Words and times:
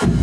Здравейте, 0.00 0.18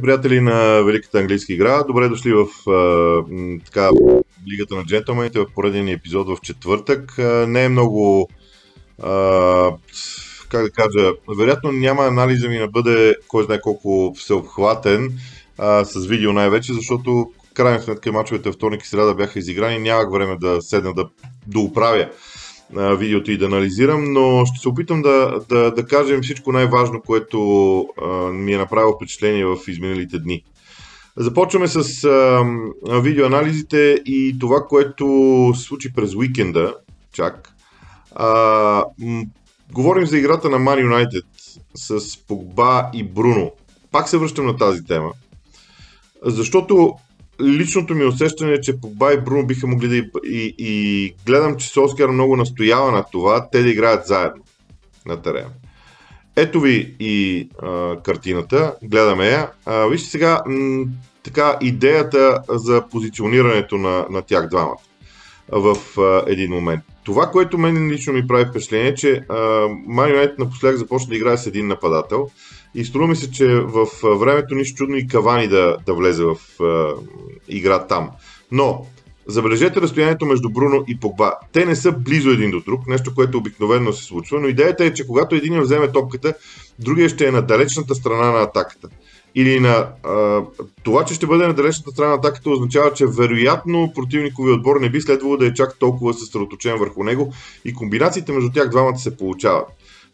приятели 0.00 0.40
на 0.40 0.82
Великата 0.82 1.18
английска 1.18 1.52
игра. 1.52 1.84
Добре 1.84 2.08
дошли 2.08 2.32
в 2.32 2.70
а, 2.70 3.24
така, 3.64 3.90
Лигата 4.50 4.74
на 4.74 4.84
джентълмените 4.84 5.38
в 5.38 5.46
пореден 5.54 5.88
епизод 5.88 6.28
в 6.28 6.40
четвъртък. 6.42 7.18
А, 7.18 7.46
не 7.48 7.64
е 7.64 7.68
много, 7.68 8.28
а, 9.02 9.70
как 10.48 10.62
да 10.62 10.70
кажа, 10.70 11.12
вероятно 11.38 11.72
няма 11.72 12.06
анализа 12.06 12.48
ми 12.48 12.58
да 12.58 12.68
бъде 12.68 13.16
кой 13.28 13.44
знае 13.44 13.60
колко 13.60 14.14
всеобхватен 14.18 15.18
а, 15.58 15.84
с 15.84 16.06
видео 16.06 16.32
най-вече, 16.32 16.72
защото 16.72 17.32
крайна 17.54 17.82
сметка 17.82 18.12
мачовете 18.12 18.52
вторник 18.52 18.84
и 18.84 18.88
среда 18.88 19.14
бяха 19.14 19.38
изиграни. 19.38 19.78
Нямах 19.78 20.12
време 20.12 20.36
да 20.40 20.62
седна 20.62 20.94
да 20.94 21.08
на 22.72 22.96
видеото 22.96 23.30
и 23.30 23.38
да 23.38 23.46
анализирам, 23.46 24.12
но 24.12 24.46
ще 24.46 24.58
се 24.60 24.68
опитам 24.68 25.02
да, 25.02 25.40
да, 25.48 25.70
да 25.70 25.86
кажем 25.86 26.22
всичко 26.22 26.52
най-важно, 26.52 27.02
което 27.02 27.78
а, 27.80 28.06
ми 28.32 28.52
е 28.52 28.58
направило 28.58 28.92
впечатление 28.92 29.44
в 29.44 29.56
изминалите 29.68 30.18
дни. 30.18 30.44
Започваме 31.16 31.68
с 31.68 32.04
а, 32.04 32.44
видеоанализите 33.00 34.02
и 34.06 34.36
това, 34.40 34.66
което 34.68 35.06
се 35.54 35.62
случи 35.62 35.92
през 35.92 36.14
уикенда, 36.14 36.74
чак. 37.12 37.48
А, 38.14 38.26
м- 38.98 39.24
говорим 39.72 40.06
за 40.06 40.18
играта 40.18 40.50
на 40.50 40.58
Man 40.58 40.88
United 40.88 41.24
с 41.74 42.16
Погба 42.26 42.90
и 42.94 43.04
Бруно. 43.04 43.52
Пак 43.90 44.08
се 44.08 44.18
връщам 44.18 44.46
на 44.46 44.56
тази 44.56 44.84
тема, 44.84 45.12
защото 46.24 46.94
личното 47.42 47.94
ми 47.94 48.04
усещане 48.04 48.52
е, 48.52 48.60
че 48.60 48.80
Погба 48.80 49.12
и 49.12 49.20
Бруно 49.20 49.46
биха 49.46 49.66
могли 49.66 49.88
да 49.88 49.96
и, 49.96 50.10
и, 50.24 50.54
и 50.58 51.14
гледам, 51.26 51.56
че 51.56 51.68
Солскияр 51.68 52.08
много 52.08 52.36
настоява 52.36 52.92
на 52.92 53.04
това, 53.12 53.48
те 53.52 53.62
да 53.62 53.70
играят 53.70 54.06
заедно 54.06 54.42
на 55.06 55.22
терена. 55.22 55.50
Ето 56.36 56.60
ви 56.60 56.94
и 57.00 57.48
а, 57.62 57.96
картината, 58.02 58.74
гледаме 58.82 59.26
я. 59.26 59.50
А, 59.66 59.86
вижте 59.86 60.10
сега 60.10 60.40
м- 60.46 60.84
така 61.22 61.58
идеята 61.60 62.42
за 62.48 62.82
позиционирането 62.90 63.76
на, 63.78 64.06
на 64.10 64.22
тях 64.22 64.48
двамата 64.48 64.76
в 65.48 65.76
а, 66.00 66.24
един 66.26 66.50
момент. 66.50 66.82
Това, 67.04 67.30
което 67.30 67.58
мен 67.58 67.90
лично 67.90 68.12
ми 68.12 68.26
прави 68.26 68.44
впечатление, 68.44 68.88
е, 68.88 68.94
че 68.94 69.20
Ман 69.86 70.12
напоследък 70.38 70.78
започна 70.78 71.08
да 71.08 71.16
играе 71.16 71.36
с 71.36 71.46
един 71.46 71.66
нападател 71.66 72.28
и 72.74 72.84
струва 72.84 73.06
ми 73.06 73.16
се, 73.16 73.30
че 73.30 73.46
в 73.46 73.86
времето 74.18 74.54
нищо 74.54 74.76
чудно 74.76 74.96
и 74.96 75.06
Кавани 75.06 75.48
да, 75.48 75.76
да 75.86 75.94
влезе 75.94 76.24
в 76.24 76.62
а, 76.62 76.94
игра 77.48 77.86
там. 77.86 78.10
Но, 78.52 78.86
забележете 79.26 79.80
разстоянието 79.80 80.26
между 80.26 80.50
Бруно 80.50 80.84
и 80.88 81.00
Погба. 81.00 81.34
Те 81.52 81.66
не 81.66 81.76
са 81.76 81.92
близо 81.92 82.30
един 82.30 82.50
до 82.50 82.60
друг, 82.60 82.86
нещо, 82.86 83.14
което 83.14 83.38
обикновено 83.38 83.92
се 83.92 84.04
случва, 84.04 84.40
но 84.40 84.48
идеята 84.48 84.84
е, 84.84 84.94
че 84.94 85.06
когато 85.06 85.34
един 85.34 85.60
вземе 85.60 85.92
топката, 85.92 86.34
другия 86.78 87.08
ще 87.08 87.26
е 87.26 87.30
на 87.30 87.42
далечната 87.42 87.94
страна 87.94 88.30
на 88.30 88.42
атаката. 88.42 88.88
Или 89.34 89.60
на 89.60 89.88
а, 90.02 90.42
това, 90.82 91.04
че 91.04 91.14
ще 91.14 91.26
бъде 91.26 91.46
на 91.46 91.54
далечната 91.54 91.90
страна 91.90 92.08
на 92.08 92.14
атаката, 92.14 92.50
означава, 92.50 92.92
че 92.92 93.06
вероятно 93.06 93.92
противникови 93.94 94.52
отбор 94.52 94.80
не 94.80 94.90
би 94.90 95.00
следвало 95.00 95.36
да 95.36 95.46
е 95.46 95.54
чак 95.54 95.78
толкова 95.78 96.14
съсредоточен 96.14 96.78
върху 96.78 97.04
него 97.04 97.32
и 97.64 97.74
комбинациите 97.74 98.32
между 98.32 98.50
тях 98.50 98.68
двамата 98.68 98.98
се 98.98 99.16
получават. 99.16 99.66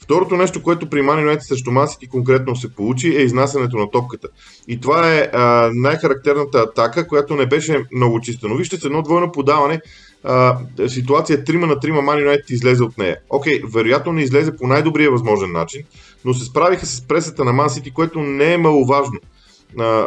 Второто 0.08 0.36
нещо, 0.36 0.62
което 0.62 0.90
при 0.90 1.02
Мани 1.02 1.22
Юнайтед 1.22 1.46
срещу 1.46 1.70
Мансити 1.70 2.08
конкретно 2.08 2.56
се 2.56 2.74
получи 2.74 3.16
е 3.16 3.22
изнасянето 3.22 3.76
на 3.76 3.90
топката. 3.90 4.28
И 4.68 4.80
това 4.80 5.14
е 5.14 5.30
а, 5.32 5.70
най-характерната 5.74 6.58
атака, 6.58 7.06
която 7.06 7.36
не 7.36 7.46
беше 7.46 7.84
много 7.94 8.20
чиста. 8.20 8.48
Но 8.48 8.56
вижте 8.56 8.76
с 8.76 8.84
едно 8.84 9.02
двойно 9.02 9.32
подаване, 9.32 9.80
а, 10.24 10.58
ситуация 10.86 11.44
3 11.44 11.56
на 11.56 11.74
3 11.74 12.00
Мани 12.00 12.20
Юнайтед 12.20 12.50
излезе 12.50 12.82
от 12.82 12.98
нея. 12.98 13.16
Окей, 13.30 13.62
вероятно 13.74 14.12
не 14.12 14.22
излезе 14.22 14.56
по 14.56 14.66
най-добрия 14.66 15.10
възможен 15.10 15.52
начин, 15.52 15.82
но 16.24 16.34
се 16.34 16.44
справиха 16.44 16.86
с 16.86 17.00
пресата 17.00 17.44
на 17.44 17.52
Мансити, 17.52 17.90
което 17.90 18.20
не 18.20 18.52
е 18.52 18.58
маловажно 18.58 19.18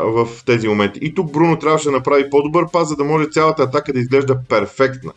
в 0.04 0.28
тези 0.46 0.68
моменти. 0.68 1.00
И 1.02 1.14
тук 1.14 1.32
Бруно 1.32 1.60
трябваше 1.60 1.86
да 1.86 1.92
направи 1.92 2.30
по-добър 2.30 2.66
пас, 2.72 2.90
за 2.90 2.96
да 2.96 3.04
може 3.04 3.30
цялата 3.32 3.64
атака 3.64 3.94
да 3.94 4.00
изглежда 4.00 4.40
перфектна. 4.50 5.12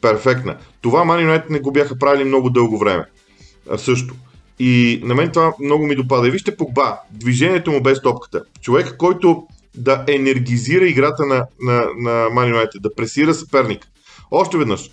Перфектна. 0.00 0.56
Това 0.80 1.04
Мани 1.04 1.22
Юнайтед 1.22 1.50
не 1.50 1.60
го 1.60 1.72
бяха 1.72 1.98
правили 1.98 2.24
много 2.24 2.50
дълго 2.50 2.78
време 2.78 3.04
също. 3.76 4.14
И 4.58 5.00
на 5.04 5.14
мен 5.14 5.30
това 5.30 5.52
много 5.60 5.86
ми 5.86 5.96
допада. 5.96 6.28
И 6.28 6.30
вижте 6.30 6.56
Погба, 6.56 6.98
движението 7.10 7.72
му 7.72 7.82
без 7.82 8.02
топката. 8.02 8.42
Човек, 8.60 8.94
който 8.98 9.46
да 9.76 10.04
енергизира 10.08 10.88
играта 10.88 11.26
на, 11.26 11.46
на, 11.62 11.74
на 11.96 12.10
Man 12.10 12.54
United, 12.54 12.80
да 12.80 12.94
пресира 12.94 13.34
съперник. 13.34 13.86
Още 14.30 14.58
веднъж, 14.58 14.90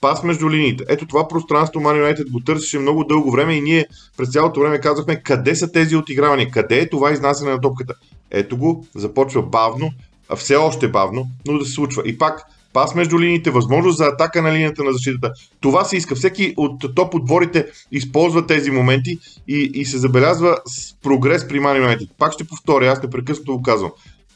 пас 0.00 0.22
между 0.22 0.50
линиите. 0.50 0.84
Ето 0.88 1.06
това 1.06 1.28
пространство 1.28 1.80
Man 1.80 2.14
United 2.14 2.30
го 2.30 2.40
търсеше 2.40 2.78
много 2.78 3.04
дълго 3.04 3.30
време 3.30 3.54
и 3.54 3.60
ние 3.60 3.86
през 4.16 4.32
цялото 4.32 4.60
време 4.60 4.80
казахме 4.80 5.22
къде 5.22 5.56
са 5.56 5.72
тези 5.72 5.96
отигравания, 5.96 6.50
къде 6.50 6.78
е 6.78 6.88
това 6.88 7.12
изнасяне 7.12 7.50
на 7.50 7.60
топката. 7.60 7.94
Ето 8.30 8.56
го, 8.56 8.86
започва 8.94 9.42
бавно, 9.42 9.90
все 10.36 10.56
още 10.56 10.88
бавно, 10.88 11.26
но 11.46 11.58
да 11.58 11.64
се 11.64 11.72
случва. 11.72 12.02
И 12.06 12.18
пак 12.18 12.42
пас 12.72 12.94
между 12.94 13.20
линиите, 13.20 13.50
възможност 13.50 13.98
за 13.98 14.04
атака 14.04 14.42
на 14.42 14.52
линията 14.52 14.84
на 14.84 14.92
защитата. 14.92 15.32
Това 15.60 15.84
се 15.84 15.96
иска. 15.96 16.14
Всеки 16.14 16.54
от 16.56 16.94
топ 16.94 17.14
отборите 17.14 17.66
използва 17.92 18.46
тези 18.46 18.70
моменти 18.70 19.18
и, 19.48 19.70
и 19.74 19.84
се 19.84 19.98
забелязва 19.98 20.58
с 20.66 20.94
прогрес 21.02 21.48
при 21.48 21.60
Man 21.60 21.86
United. 21.86 22.08
Пак 22.18 22.32
ще 22.32 22.44
повторя, 22.44 22.86
аз 22.86 23.02
непрекъснато 23.02 23.56
го 23.56 23.62
казвам. 23.62 23.90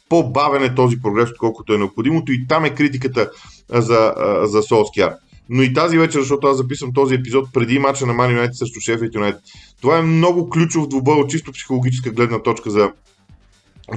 По-бавен 0.09 0.62
е 0.62 0.75
този 0.75 1.03
прогрес, 1.03 1.31
отколкото 1.31 1.75
е 1.75 1.78
необходимото 1.78 2.33
и 2.33 2.47
там 2.47 2.65
е 2.65 2.75
критиката 2.75 3.31
за, 3.69 4.15
за 4.43 4.62
Солскияр. 4.62 5.12
Но 5.49 5.62
и 5.62 5.72
тази 5.72 5.99
вечер, 5.99 6.21
защото 6.21 6.47
аз 6.47 6.56
записвам 6.56 6.93
този 6.93 7.15
епизод 7.15 7.49
преди 7.53 7.78
мача 7.78 8.06
на 8.06 8.15
Man 8.15 8.39
United 8.39 8.53
срещу 8.53 8.81
Шефът 8.81 9.15
Юнайтед. 9.15 9.41
Това 9.81 9.99
е 9.99 10.03
много 10.03 10.49
ключов 10.49 10.89
двубой 10.89 11.15
от 11.15 11.31
чисто 11.31 11.53
психологическа 11.53 12.11
гледна 12.11 12.43
точка 12.43 12.71
за 12.71 12.93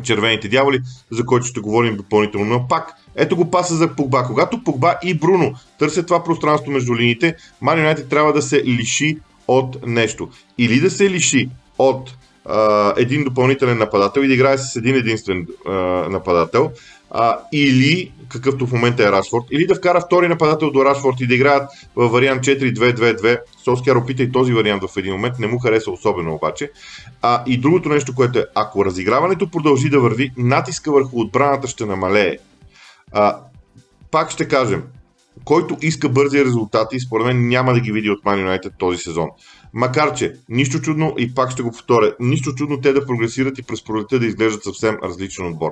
червените 0.03 0.47
дяволи, 0.47 0.81
за 1.11 1.25
който 1.25 1.45
ще 1.45 1.59
говорим 1.59 1.97
допълнително. 1.97 2.45
Но 2.45 2.67
пак, 2.67 2.93
ето 3.15 3.35
го 3.35 3.51
паса 3.51 3.75
за 3.75 3.95
Погба. 3.95 4.23
Когато 4.23 4.63
Погба 4.63 4.95
и 5.03 5.13
Бруно 5.13 5.53
търсят 5.79 6.07
това 6.07 6.23
пространство 6.23 6.71
между 6.71 6.95
линиите, 6.95 7.35
Ман 7.61 7.79
Юнайтед 7.79 8.09
трябва 8.09 8.33
да 8.33 8.41
се 8.41 8.63
лиши 8.63 9.17
от 9.47 9.87
нещо. 9.87 10.29
Или 10.57 10.79
да 10.79 10.89
се 10.89 11.09
лиши 11.09 11.49
от 11.77 12.17
а, 12.45 12.93
един 12.97 13.23
допълнителен 13.23 13.77
нападател 13.77 14.21
и 14.21 14.27
да 14.27 14.33
играе 14.33 14.57
с 14.57 14.75
един 14.75 14.95
единствен 14.95 15.47
а, 15.67 15.71
нападател, 16.09 16.71
а, 17.11 17.39
или 17.53 18.11
какъвто 18.29 18.67
в 18.67 18.73
момента 18.73 19.03
е 19.03 19.11
Рашфорд, 19.11 19.43
или 19.51 19.67
да 19.67 19.75
вкара 19.75 20.01
втори 20.01 20.27
нападател 20.27 20.71
до 20.71 20.85
Рашфорд 20.85 21.21
и 21.21 21.27
да 21.27 21.35
играят 21.35 21.69
в 21.95 22.09
вариант 22.09 22.43
4-2-2-2. 22.43 23.39
Солскияр 23.63 23.95
опита 23.95 24.23
и 24.23 24.31
този 24.31 24.53
вариант 24.53 24.83
в 24.83 24.97
един 24.97 25.13
момент, 25.13 25.39
не 25.39 25.47
му 25.47 25.59
хареса 25.59 25.91
особено 25.91 26.33
обаче. 26.33 26.71
А, 27.21 27.43
и 27.47 27.57
другото 27.57 27.89
нещо, 27.89 28.15
което 28.15 28.39
е, 28.39 28.45
ако 28.55 28.85
разиграването 28.85 29.51
продължи 29.51 29.89
да 29.89 29.99
върви, 29.99 30.31
натиска 30.37 30.91
върху 30.91 31.19
отбраната 31.19 31.67
ще 31.67 31.85
намалее. 31.85 32.37
А, 33.11 33.37
пак 34.11 34.31
ще 34.31 34.47
кажем, 34.47 34.83
който 35.47 35.77
иска 35.81 36.09
бързи 36.09 36.45
резултати, 36.45 36.99
според 36.99 37.25
мен 37.25 37.47
няма 37.47 37.73
да 37.73 37.79
ги 37.79 37.91
види 37.91 38.09
от 38.09 38.23
Man 38.23 38.45
United 38.45 38.71
този 38.77 38.97
сезон. 38.97 39.29
Макар 39.73 40.13
че, 40.13 40.33
нищо 40.49 40.81
чудно, 40.81 41.15
и 41.17 41.33
пак 41.33 41.51
ще 41.51 41.63
го 41.63 41.71
повторя, 41.71 42.15
нищо 42.19 42.53
чудно 42.55 42.81
те 42.81 42.93
да 42.93 43.05
прогресират 43.05 43.57
и 43.57 43.63
през 43.63 43.83
пролета 43.83 44.19
да 44.19 44.25
изглеждат 44.25 44.63
съвсем 44.63 44.97
различен 45.03 45.47
отбор. 45.47 45.71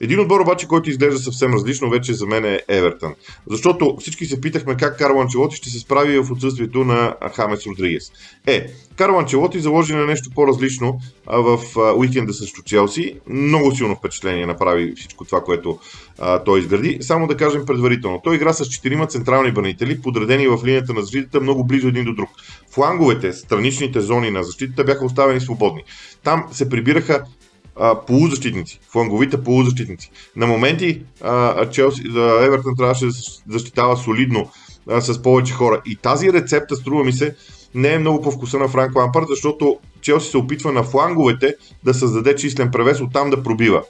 Един 0.00 0.20
отбор 0.20 0.40
обаче, 0.40 0.68
който 0.68 0.90
изглежда 0.90 1.18
съвсем 1.18 1.54
различно, 1.54 1.90
вече 1.90 2.14
за 2.14 2.26
мен 2.26 2.44
е 2.44 2.60
Евертън. 2.68 3.14
Защото 3.50 3.96
всички 4.00 4.26
се 4.26 4.40
питахме 4.40 4.76
как 4.76 4.98
Карл 4.98 5.20
Анчелоти 5.20 5.56
ще 5.56 5.70
се 5.70 5.78
справи 5.78 6.18
в 6.18 6.30
отсъствието 6.30 6.84
на 6.84 7.14
Хамес 7.34 7.66
Родригес. 7.66 8.12
Е, 8.46 8.66
Карл 8.96 9.18
Анчелоти 9.18 9.60
заложи 9.60 9.94
на 9.94 10.06
нещо 10.06 10.30
по-различно 10.34 10.98
в 11.26 11.60
уикенда 11.96 12.32
срещу 12.32 12.62
Челси. 12.62 13.20
Много 13.26 13.76
силно 13.76 13.96
впечатление 13.96 14.46
направи 14.46 14.92
всичко 14.96 15.24
това, 15.24 15.40
което 15.40 15.78
а, 16.18 16.44
той 16.44 16.60
изгради. 16.60 16.98
Само 17.00 17.26
да 17.26 17.36
кажем 17.36 17.66
предварително. 17.66 18.20
Той 18.24 18.34
игра 18.34 18.52
с 18.52 18.68
четирима 19.04 19.24
централни 19.24 19.52
бранители, 19.52 20.00
подредени 20.00 20.48
в 20.48 20.58
линията 20.64 20.94
на 20.94 21.02
защитата 21.02 21.40
много 21.40 21.64
близо 21.64 21.88
един 21.88 22.04
до 22.04 22.14
друг. 22.14 22.30
Фланговете, 22.70 23.32
страничните 23.32 24.00
зони 24.00 24.30
на 24.30 24.42
защитата 24.42 24.84
бяха 24.84 25.04
оставени 25.04 25.40
свободни. 25.40 25.82
Там 26.22 26.44
се 26.52 26.68
прибираха 26.68 27.24
а, 27.76 28.00
полузащитници, 28.00 28.80
фланговите 28.92 29.42
полузащитници. 29.42 30.10
На 30.36 30.46
моменти 30.46 31.02
а, 31.20 31.70
Челси, 31.70 32.02
а, 32.16 32.44
Евертън 32.44 32.76
трябваше 32.76 33.06
да 33.06 33.12
защитава 33.48 33.96
солидно 33.96 34.50
а, 34.90 35.00
с 35.00 35.22
повече 35.22 35.52
хора. 35.52 35.82
И 35.86 35.96
тази 35.96 36.32
рецепта, 36.32 36.76
струва 36.76 37.04
ми 37.04 37.12
се, 37.12 37.34
не 37.74 37.92
е 37.92 37.98
много 37.98 38.22
по 38.22 38.30
вкуса 38.30 38.58
на 38.58 38.68
Франк 38.68 38.96
Лампард, 38.96 39.26
защото 39.28 39.78
Челси 40.00 40.30
се 40.30 40.36
опитва 40.36 40.72
на 40.72 40.82
фланговете 40.82 41.54
да 41.84 41.94
създаде 41.94 42.36
числен 42.36 42.70
превес, 42.70 43.00
оттам 43.00 43.30
да 43.30 43.42
пробива. 43.42 43.82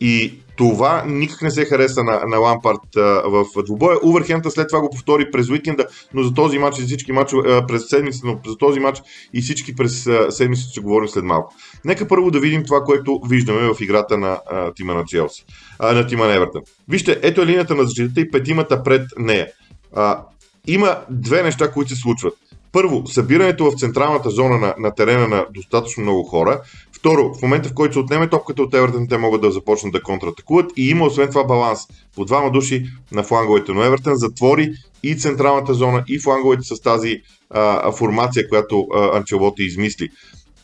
И 0.00 0.43
Това 0.56 1.04
никак 1.06 1.42
не 1.42 1.50
се 1.50 1.64
хареса 1.64 2.04
на, 2.04 2.22
на 2.26 2.38
Лампард 2.38 2.80
в 3.24 3.44
двубоя. 3.64 3.98
Увърхемта 4.02 4.50
след 4.50 4.68
това 4.68 4.80
го 4.80 4.90
повтори 4.90 5.30
през 5.30 5.50
уикенда, 5.50 5.86
но 6.14 6.22
за 6.22 6.34
този 6.34 6.58
матч 6.58 6.78
и 6.78 6.82
всички 6.82 7.12
матчове 7.12 7.66
през 7.66 7.88
седмицата, 7.88 8.26
но 8.26 8.38
за 8.46 8.56
този 8.56 8.80
матч 8.80 9.02
и 9.34 9.42
всички 9.42 9.76
през 9.76 10.08
седмицата 10.28 10.70
ще 10.70 10.80
говорим 10.80 11.08
след 11.08 11.24
малко. 11.24 11.54
Нека 11.84 12.08
първо 12.08 12.30
да 12.30 12.40
видим 12.40 12.64
това, 12.64 12.80
което 12.80 13.20
виждаме 13.28 13.74
в 13.74 13.80
играта 13.80 14.18
на 14.18 14.40
а, 14.50 14.72
тима 14.72 14.94
на 14.94 15.04
Челси, 15.04 15.44
а, 15.78 15.92
на 15.92 16.06
тима 16.06 16.26
на 16.26 16.34
Евертън. 16.34 16.62
Вижте, 16.88 17.20
ето 17.22 17.42
е 17.42 17.46
линията 17.46 17.74
на 17.74 17.84
защитата 17.84 18.20
и 18.20 18.30
петимата 18.30 18.82
пред 18.82 19.02
нея. 19.18 19.46
А, 19.94 20.22
има 20.66 20.96
две 21.10 21.42
неща, 21.42 21.70
които 21.70 21.94
се 21.94 22.00
случват. 22.00 22.34
Първо, 22.72 23.06
събирането 23.06 23.70
в 23.70 23.78
централната 23.78 24.30
зона 24.30 24.58
на, 24.58 24.74
на 24.78 24.94
терена 24.94 25.28
на 25.28 25.46
достатъчно 25.54 26.02
много 26.02 26.22
хора. 26.22 26.60
Второ, 27.04 27.34
в 27.34 27.42
момента 27.42 27.68
в 27.68 27.74
който 27.74 27.92
се 27.92 27.98
отнеме 27.98 28.28
топката 28.28 28.62
от 28.62 28.74
Евертън, 28.74 29.08
те 29.08 29.18
могат 29.18 29.40
да 29.40 29.50
започнат 29.50 29.92
да 29.92 30.02
контратакуват. 30.02 30.72
И 30.76 30.88
има 30.88 31.04
освен 31.04 31.28
това 31.28 31.44
баланс. 31.44 31.80
По 32.16 32.24
двама 32.24 32.50
души 32.50 32.86
на 33.12 33.22
фланговете. 33.22 33.72
Но 33.72 33.82
Евертън 33.82 34.16
затвори 34.16 34.72
и 35.02 35.16
централната 35.16 35.74
зона, 35.74 36.04
и 36.08 36.18
фланговете 36.18 36.62
с 36.62 36.80
тази 36.80 37.22
а, 37.50 37.92
формация, 37.92 38.48
която 38.48 38.86
а, 38.94 39.16
Анчелоти 39.16 39.62
измисли. 39.62 40.08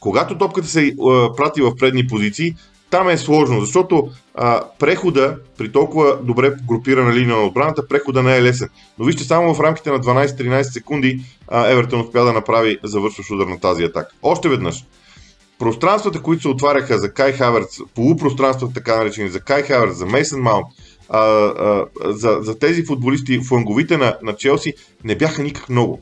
Когато 0.00 0.38
топката 0.38 0.68
се 0.68 0.94
а, 1.10 1.34
прати 1.36 1.62
в 1.62 1.76
предни 1.76 2.06
позиции, 2.06 2.54
там 2.90 3.08
е 3.08 3.18
сложно, 3.18 3.60
защото 3.60 4.08
а, 4.34 4.62
прехода 4.78 5.36
при 5.58 5.72
толкова 5.72 6.18
добре 6.22 6.52
групирана 6.68 7.14
линия 7.14 7.36
на 7.36 7.42
отбраната, 7.42 7.88
прехода 7.88 8.22
не 8.22 8.36
е 8.36 8.42
лесен. 8.42 8.68
Но 8.98 9.04
вижте, 9.04 9.24
само 9.24 9.54
в 9.54 9.60
рамките 9.60 9.90
на 9.90 10.00
12-13 10.00 10.62
секунди 10.62 11.20
а, 11.48 11.70
Евертон 11.70 12.00
успя 12.00 12.24
да 12.24 12.32
направи 12.32 12.78
завършващ 12.84 13.30
удар 13.30 13.46
на 13.46 13.60
тази 13.60 13.84
атака. 13.84 14.14
Още 14.22 14.48
веднъж. 14.48 14.84
Пространствата, 15.60 16.22
които 16.22 16.42
се 16.42 16.48
отваряха 16.48 16.98
за 16.98 17.12
Кай 17.12 17.32
Хаверц, 17.32 17.78
полупространствата 17.94 18.74
така 18.74 18.96
наречени 18.96 19.28
за 19.28 19.40
Кай 19.40 19.62
Хаверц, 19.62 19.96
за 19.96 20.06
Мейсън 20.06 20.40
Маунт, 20.40 20.66
за, 22.04 22.38
за 22.40 22.58
тези 22.58 22.84
футболисти, 22.84 23.40
фланговите 23.40 23.96
на, 23.96 24.16
на 24.22 24.36
Челси, 24.36 24.74
не 25.04 25.16
бяха 25.16 25.42
никак 25.42 25.68
много. 25.68 26.00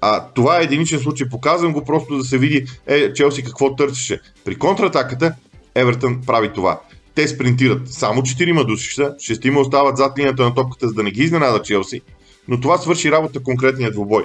А 0.00 0.24
това 0.34 0.60
е 0.60 0.64
единичен 0.64 0.98
случай. 0.98 1.28
Показвам 1.28 1.72
го 1.72 1.84
просто 1.84 2.16
да 2.16 2.24
се 2.24 2.38
види 2.38 2.66
е, 2.86 3.12
Челси 3.12 3.44
какво 3.44 3.76
търсеше. 3.76 4.20
При 4.44 4.54
контратаката 4.54 5.34
Евертън 5.74 6.20
прави 6.26 6.52
това. 6.52 6.80
Те 7.14 7.28
спринтират 7.28 7.88
само 7.88 8.22
4 8.22 8.66
души, 8.66 9.00
6 9.00 9.60
остават 9.60 9.96
зад 9.96 10.18
линията 10.18 10.42
на 10.42 10.54
топката, 10.54 10.88
за 10.88 10.94
да 10.94 11.02
не 11.02 11.10
ги 11.10 11.22
изненада 11.22 11.62
Челси, 11.62 12.00
но 12.48 12.60
това 12.60 12.78
свърши 12.78 13.10
работа 13.10 13.42
конкретният 13.42 13.92
двубой. 13.94 14.24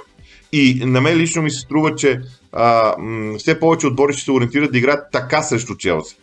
И 0.52 0.82
на 0.84 1.00
мен 1.00 1.16
лично 1.16 1.42
ми 1.42 1.50
се 1.50 1.60
струва, 1.60 1.94
че 1.94 2.20
а, 2.52 2.94
м- 2.98 3.38
все 3.38 3.60
повече 3.60 3.86
отбори 3.86 4.12
ще 4.12 4.24
се 4.24 4.32
ориентират 4.32 4.72
да 4.72 4.78
играят 4.78 5.04
така 5.12 5.42
срещу 5.42 5.74
Челси. 5.76 6.16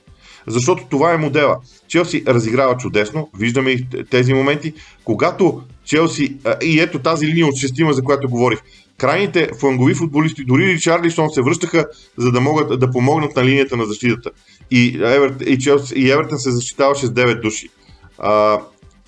Защото 0.47 0.85
това 0.89 1.13
е 1.13 1.17
модела. 1.17 1.57
Челси 1.87 2.23
разиграва 2.27 2.77
чудесно, 2.77 3.29
виждаме 3.39 3.71
и 3.71 3.85
тези 4.09 4.33
моменти. 4.33 4.73
Когато 5.03 5.61
Челси, 5.85 6.37
а, 6.45 6.55
и 6.63 6.79
ето 6.79 6.99
тази 6.99 7.27
линия 7.27 7.47
от 7.47 7.57
шестима, 7.57 7.93
за 7.93 8.03
която 8.03 8.29
говорих, 8.29 8.59
крайните 8.97 9.49
флангови 9.59 9.93
футболисти, 9.93 10.43
дори 10.43 10.67
Ричарлисон 10.67 11.29
се 11.29 11.41
връщаха, 11.41 11.85
за 12.17 12.31
да 12.31 12.41
могат 12.41 12.79
да 12.79 12.91
помогнат 12.91 13.35
на 13.35 13.45
линията 13.45 13.77
на 13.77 13.85
защитата. 13.85 14.31
И, 14.71 14.95
Еверт, 14.95 15.41
и, 15.45 15.59
Челси, 15.59 15.93
и 15.95 16.11
Евертън 16.11 16.39
се 16.39 16.51
защитаваше 16.51 17.05
с 17.05 17.09
9 17.09 17.41
души. 17.41 17.69
А, 18.17 18.59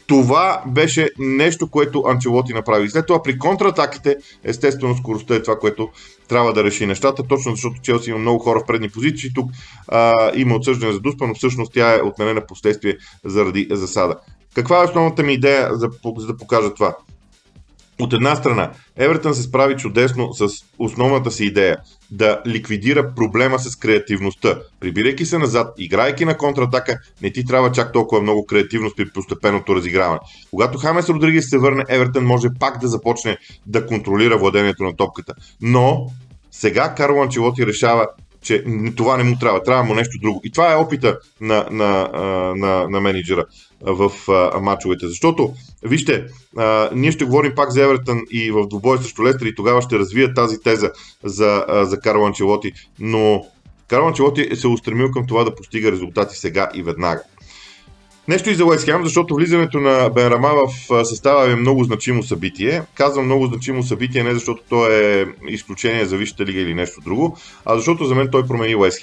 това 0.07 0.63
беше 0.67 1.09
нещо, 1.19 1.67
което 1.67 2.03
Анчелоти 2.07 2.53
направи. 2.53 2.89
След 2.89 3.07
това 3.07 3.23
при 3.23 3.39
контратаките, 3.39 4.17
естествено 4.43 4.97
скоростта 4.97 5.35
е 5.35 5.41
това, 5.41 5.59
което 5.59 5.89
трябва 6.27 6.53
да 6.53 6.63
реши 6.63 6.85
нещата, 6.85 7.23
точно 7.23 7.51
защото 7.51 7.81
Челси 7.81 8.09
има 8.09 8.19
много 8.19 8.39
хора 8.39 8.59
в 8.59 8.65
предни 8.65 8.89
позиции. 8.89 9.33
Тук 9.33 9.51
а, 9.87 10.31
има 10.35 10.55
отсъждане 10.55 10.93
за 10.93 10.99
Дуспа, 10.99 11.27
но 11.27 11.35
всъщност 11.35 11.73
тя 11.73 11.95
е 11.95 12.01
отменена 12.01 12.45
последствие 12.47 12.97
заради 13.25 13.67
засада. 13.71 14.15
Каква 14.55 14.81
е 14.81 14.85
основната 14.85 15.23
ми 15.23 15.33
идея 15.33 15.69
за, 15.71 15.89
за 16.17 16.27
да 16.27 16.37
покажа 16.37 16.73
това? 16.73 16.95
От 17.99 18.13
една 18.13 18.35
страна, 18.35 18.71
Евертън 18.95 19.35
се 19.35 19.41
справи 19.41 19.77
чудесно 19.77 20.33
с 20.33 20.47
основната 20.79 21.31
си 21.31 21.43
идея 21.45 21.77
да 22.11 22.41
ликвидира 22.47 23.13
проблема 23.15 23.59
с 23.59 23.75
креативността. 23.75 24.59
Прибирайки 24.79 25.25
се 25.25 25.37
назад, 25.37 25.73
играйки 25.77 26.25
на 26.25 26.37
контратака, 26.37 26.97
не 27.21 27.31
ти 27.31 27.45
трябва 27.45 27.71
чак 27.71 27.93
толкова 27.93 28.21
много 28.21 28.45
креативност 28.45 28.97
при 28.97 29.09
постепенното 29.09 29.75
разиграване. 29.75 30.19
Когато 30.49 30.77
Хамес 30.77 31.09
Родригес 31.09 31.49
се 31.49 31.57
върне, 31.57 31.83
Евертън 31.89 32.25
може 32.25 32.47
пак 32.59 32.79
да 32.79 32.87
започне 32.87 33.37
да 33.65 33.85
контролира 33.85 34.37
владението 34.37 34.83
на 34.83 34.95
топката. 34.95 35.33
Но 35.61 36.07
сега 36.51 36.95
Карло 36.95 37.21
Анчелоти 37.21 37.67
решава 37.67 38.07
че 38.45 38.63
това 38.95 39.17
не 39.17 39.23
му 39.23 39.35
трябва, 39.39 39.63
трябва 39.63 39.83
му 39.83 39.93
нещо 39.93 40.19
друго. 40.21 40.41
И 40.43 40.51
това 40.51 40.73
е 40.73 40.75
опита 40.75 41.19
на, 41.41 41.67
на, 41.71 42.09
на, 42.55 42.87
на 42.89 43.01
менеджера 43.01 43.45
в 43.81 44.11
мачовете. 44.61 45.07
Защото, 45.07 45.53
вижте, 45.83 46.25
ние 46.93 47.11
ще 47.11 47.25
говорим 47.25 47.55
пак 47.55 47.71
за 47.71 47.83
Евертън 47.83 48.21
и 48.31 48.51
в 48.51 48.67
двубой 48.67 48.97
срещу 48.97 49.23
Лестър 49.23 49.45
и 49.45 49.55
тогава 49.55 49.81
ще 49.81 49.99
развия 49.99 50.33
тази 50.33 50.61
теза 50.61 50.91
за, 51.23 51.65
а, 51.67 51.85
за 51.85 51.99
Карл 51.99 52.25
Анчелоти, 52.25 52.71
но 52.99 53.45
Карл 53.87 54.07
Анчелоти 54.07 54.55
се 54.55 54.67
е 54.67 54.69
устремил 54.69 55.11
към 55.11 55.27
това 55.27 55.43
да 55.43 55.55
постига 55.55 55.91
резултати 55.91 56.37
сега 56.37 56.69
и 56.73 56.83
веднага. 56.83 57.21
Нещо 58.27 58.49
и 58.49 58.55
за 58.55 58.65
Уест 58.65 58.89
защото 59.03 59.35
влизането 59.35 59.79
на 59.79 60.09
Бенрама 60.09 60.49
в 60.89 61.05
състава 61.05 61.51
е 61.51 61.55
много 61.55 61.83
значимо 61.83 62.23
събитие. 62.23 62.81
Казвам 62.93 63.25
много 63.25 63.47
значимо 63.47 63.83
събитие 63.83 64.23
не 64.23 64.33
защото 64.33 64.61
то 64.69 64.91
е 64.91 65.25
изключение 65.47 66.05
за 66.05 66.17
Висшата 66.17 66.45
лига 66.45 66.59
или 66.59 66.73
нещо 66.73 67.01
друго, 67.01 67.37
а 67.65 67.75
защото 67.75 68.05
за 68.05 68.15
мен 68.15 68.27
той 68.31 68.47
промени 68.47 68.75
Уест 68.75 68.99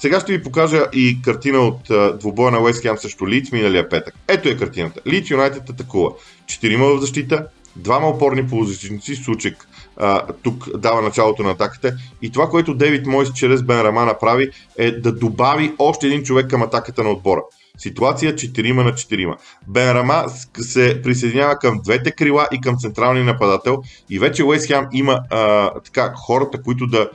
сега 0.00 0.20
ще 0.20 0.32
ви 0.32 0.42
покажа 0.42 0.86
и 0.92 1.22
картина 1.22 1.58
от 1.58 1.90
а, 1.90 2.16
двубоя 2.18 2.50
на 2.52 2.60
Уест 2.60 2.82
Хем 2.82 2.98
срещу 2.98 3.28
Лиц 3.28 3.52
миналия 3.52 3.88
петък. 3.88 4.14
Ето 4.28 4.48
е 4.48 4.56
картината. 4.56 5.00
Лиц 5.06 5.30
Юнайтед 5.30 5.70
атакува. 5.70 6.10
Четирима 6.46 6.86
в 6.86 7.00
защита, 7.00 7.46
двама 7.76 8.08
опорни 8.08 8.46
полузащитници, 8.46 9.14
Сучек 9.14 9.68
а, 9.96 10.26
тук 10.42 10.78
дава 10.78 11.02
началото 11.02 11.42
на 11.42 11.50
атаката. 11.50 11.94
И 12.22 12.30
това, 12.30 12.48
което 12.48 12.74
Дейвид 12.74 13.06
Мойс 13.06 13.32
чрез 13.32 13.62
Бенрама 13.62 14.04
направи, 14.04 14.50
е 14.78 14.90
да 14.90 15.12
добави 15.12 15.72
още 15.78 16.06
един 16.06 16.22
човек 16.22 16.50
към 16.50 16.62
атаката 16.62 17.02
на 17.02 17.10
отбора. 17.10 17.42
Ситуация 17.78 18.34
4 18.34 18.72
на 18.72 18.92
4. 18.92 19.36
Бен 19.68 19.92
Рама 19.92 20.24
се 20.60 21.02
присъединява 21.02 21.58
към 21.58 21.80
двете 21.84 22.12
крила 22.12 22.48
и 22.52 22.60
към 22.60 22.78
централния 22.78 23.24
нападател 23.24 23.82
и 24.10 24.18
вече 24.18 24.44
Уест 24.44 24.66
Хем 24.66 24.86
има 24.92 25.20
а, 25.30 25.70
така, 25.80 26.12
хората, 26.16 26.62
които 26.62 26.86
да 26.86 27.10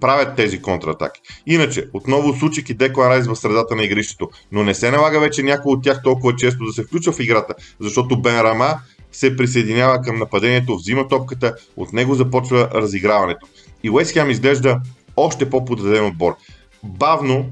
правят 0.00 0.36
тези 0.36 0.62
контратаки. 0.62 1.20
Иначе, 1.46 1.88
отново 1.92 2.34
Сучик 2.34 2.70
и 2.70 2.74
Деклан 2.74 3.10
Райс 3.10 3.26
в 3.26 3.36
средата 3.36 3.76
на 3.76 3.84
игрището, 3.84 4.28
но 4.52 4.64
не 4.64 4.74
се 4.74 4.90
налага 4.90 5.20
вече 5.20 5.42
някой 5.42 5.72
от 5.72 5.82
тях 5.82 6.02
толкова 6.02 6.36
често 6.36 6.64
да 6.64 6.72
се 6.72 6.82
включва 6.84 7.12
в 7.12 7.20
играта, 7.20 7.54
защото 7.80 8.20
Бен 8.20 8.40
Рама 8.40 8.74
се 9.12 9.36
присъединява 9.36 10.00
към 10.00 10.18
нападението, 10.18 10.76
взима 10.76 11.08
топката, 11.08 11.54
от 11.76 11.92
него 11.92 12.14
започва 12.14 12.68
разиграването. 12.74 13.46
И 13.82 13.90
Уест 13.90 14.12
Хем 14.12 14.30
изглежда 14.30 14.80
още 15.16 15.50
по-подреден 15.50 16.06
отбор. 16.06 16.36
Бавно, 16.84 17.46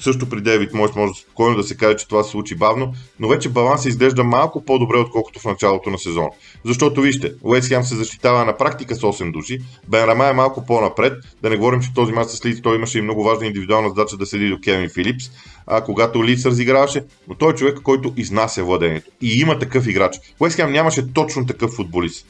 също 0.00 0.28
при 0.28 0.40
Девид 0.40 0.74
Мойс 0.74 0.94
може 0.94 1.12
спокойно 1.20 1.56
да 1.56 1.62
се 1.62 1.76
каже, 1.76 1.96
че 1.96 2.08
това 2.08 2.22
се 2.22 2.30
случи 2.30 2.54
бавно, 2.54 2.94
но 3.20 3.28
вече 3.28 3.48
балансът 3.48 3.86
изглежда 3.86 4.24
малко 4.24 4.64
по-добре, 4.64 4.96
отколкото 4.98 5.40
в 5.40 5.44
началото 5.44 5.90
на 5.90 5.98
сезона. 5.98 6.28
Защото 6.64 7.00
вижте, 7.00 7.32
Уест 7.42 7.68
Хем 7.68 7.82
се 7.82 7.96
защитава 7.96 8.44
на 8.44 8.56
практика 8.56 8.94
с 8.94 9.00
8 9.00 9.32
души, 9.32 9.58
Бен 9.88 10.04
Рама 10.04 10.26
е 10.26 10.32
малко 10.32 10.66
по-напред, 10.66 11.12
да 11.42 11.50
не 11.50 11.56
говорим, 11.56 11.80
че 11.80 11.94
този 11.94 12.12
мач 12.12 12.28
с 12.28 12.46
Лиц 12.46 12.62
той 12.62 12.76
имаше 12.76 12.98
и 12.98 13.02
много 13.02 13.24
важна 13.24 13.46
индивидуална 13.46 13.88
задача 13.88 14.16
да 14.16 14.26
седи 14.26 14.48
до 14.48 14.58
Кевин 14.64 14.88
Филипс, 14.88 15.24
а, 15.66 15.84
когато 15.84 16.24
Лиц 16.24 16.46
разиграваше, 16.46 17.04
но 17.28 17.34
той 17.34 17.52
е 17.52 17.56
човек, 17.56 17.78
който 17.82 18.12
изнася 18.16 18.64
владението. 18.64 19.10
И 19.22 19.40
има 19.40 19.58
такъв 19.58 19.86
играч. 19.86 20.16
Уест 20.40 20.56
Хем 20.56 20.72
нямаше 20.72 21.12
точно 21.12 21.46
такъв 21.46 21.70
футболист 21.70 22.26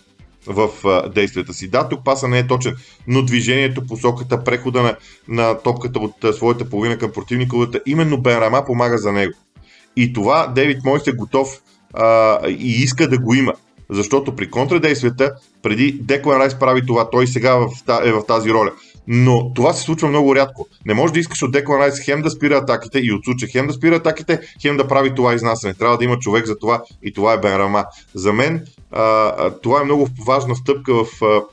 в 0.47 0.71
действията 1.15 1.55
си. 1.55 1.69
Да, 1.69 1.89
тук 1.89 2.05
паса 2.05 2.29
не 2.29 2.39
е 2.39 2.47
точен, 2.47 2.77
но 3.09 3.23
движението, 3.23 3.87
посоката, 3.87 4.45
прехода 4.45 4.83
на, 4.83 4.97
на 5.29 5.59
топката 5.59 5.99
от 5.99 6.37
своята 6.37 6.71
половина 6.71 6.99
към 6.99 7.13
противниковата, 7.13 7.81
именно 7.87 8.21
Бенрама 8.21 8.65
помага 8.65 8.99
за 8.99 9.13
него. 9.13 9.33
И 9.97 10.13
това 10.13 10.47
Дейвид 10.47 10.85
Мойс 10.85 11.07
е 11.07 11.13
готов 11.13 11.49
а, 11.95 12.39
и 12.49 12.83
иска 12.83 13.09
да 13.09 13.19
го 13.19 13.35
има. 13.35 13.53
Защото 13.91 14.37
при 14.37 14.51
контрадействията, 14.51 15.35
преди 15.63 15.93
Деклан 15.93 16.41
Райс 16.41 16.59
прави 16.59 16.87
това, 16.87 17.11
той 17.11 17.27
сега 17.27 17.67
е 18.05 18.13
в 18.13 18.27
тази 18.27 18.51
роля. 18.51 18.73
Но 19.09 19.53
това 19.55 19.73
се 19.73 19.83
случва 19.83 20.09
много 20.09 20.35
рядко. 20.35 20.69
Не 20.87 20.95
може 20.95 21.13
да 21.13 21.19
искаш 21.19 21.43
от 21.43 21.53
Деклан 21.53 21.81
Райс 21.81 22.01
хем 22.01 22.23
да 22.23 22.31
спира 22.31 22.57
атаките 22.57 22.99
и 22.99 23.13
от 23.13 23.25
Суча 23.25 23.47
хем 23.47 23.67
да 23.67 23.73
спира 23.73 23.97
атаките, 23.97 24.41
хем 24.63 24.77
да 24.77 24.89
прави 24.89 25.15
това 25.15 25.35
изнасяне. 25.35 25.75
Трябва 25.75 25.99
да 25.99 26.05
има 26.05 26.19
човек 26.19 26.47
за 26.47 26.59
това 26.59 26.83
и 27.03 27.13
това 27.13 27.33
е 27.33 27.39
Бен 27.39 27.57
Рама. 27.57 27.85
За 28.15 28.33
мен 28.33 28.67
а, 28.91 29.51
това 29.51 29.81
е 29.81 29.85
много 29.85 30.09
важна 30.27 30.57
стъпка 30.57 31.05
в 31.05 31.07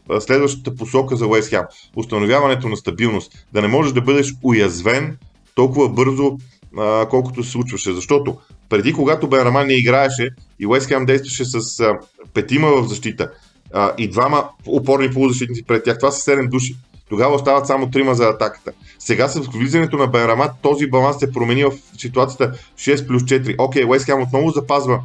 а, 0.10 0.22
следващата 0.22 0.76
посока 0.76 1.16
за 1.16 1.28
Уест 1.28 1.50
Хем. 1.50 1.64
Установяването 1.96 2.70
на 2.70 2.78
стабилност. 2.78 3.46
Да 3.54 3.62
не 3.62 3.68
можеш 3.68 3.94
да 3.94 4.02
бъдеш 4.02 4.34
уязвен 4.44 5.18
толкова 5.56 5.90
бързо, 5.90 6.38
а, 6.78 7.06
колкото 7.10 7.44
се 7.44 7.52
случваше. 7.52 7.94
Защото 7.94 8.38
преди, 8.70 8.94
когато 8.94 9.28
Бен 9.28 9.42
Рама 9.42 9.64
не 9.64 9.74
играеше 9.74 10.30
и 10.60 10.68
Уест 10.68 10.88
Хем 10.88 11.06
действаше 11.06 11.46
с 11.46 11.80
а, 11.80 12.00
петима 12.34 12.68
в 12.82 12.88
защита 12.88 13.32
а, 13.74 13.92
и 13.98 14.08
двама 14.08 14.50
опорни 14.66 15.12
полузащитници 15.12 15.64
пред 15.64 15.84
тях, 15.84 15.98
това 15.98 16.12
са 16.12 16.32
7 16.32 16.50
души 16.50 16.76
Тогава 17.10 17.36
остават 17.36 17.68
само 17.68 17.90
трима 17.90 18.16
за 18.16 18.24
атаката. 18.24 18.72
Сега 19.00 19.28
с 19.28 19.40
влизането 19.40 19.98
на 19.98 20.08
Бенрамат 20.08 20.52
този 20.62 20.88
баланс 20.88 21.18
се 21.20 21.32
промени 21.32 21.64
в 21.64 21.72
ситуацията 21.98 22.58
6 22.78 23.08
плюс 23.08 23.24
4. 23.24 23.56
Окей, 23.58 23.86
Уест 23.86 24.06
Хем 24.06 24.22
отново 24.22 24.50
запазва 24.50 25.00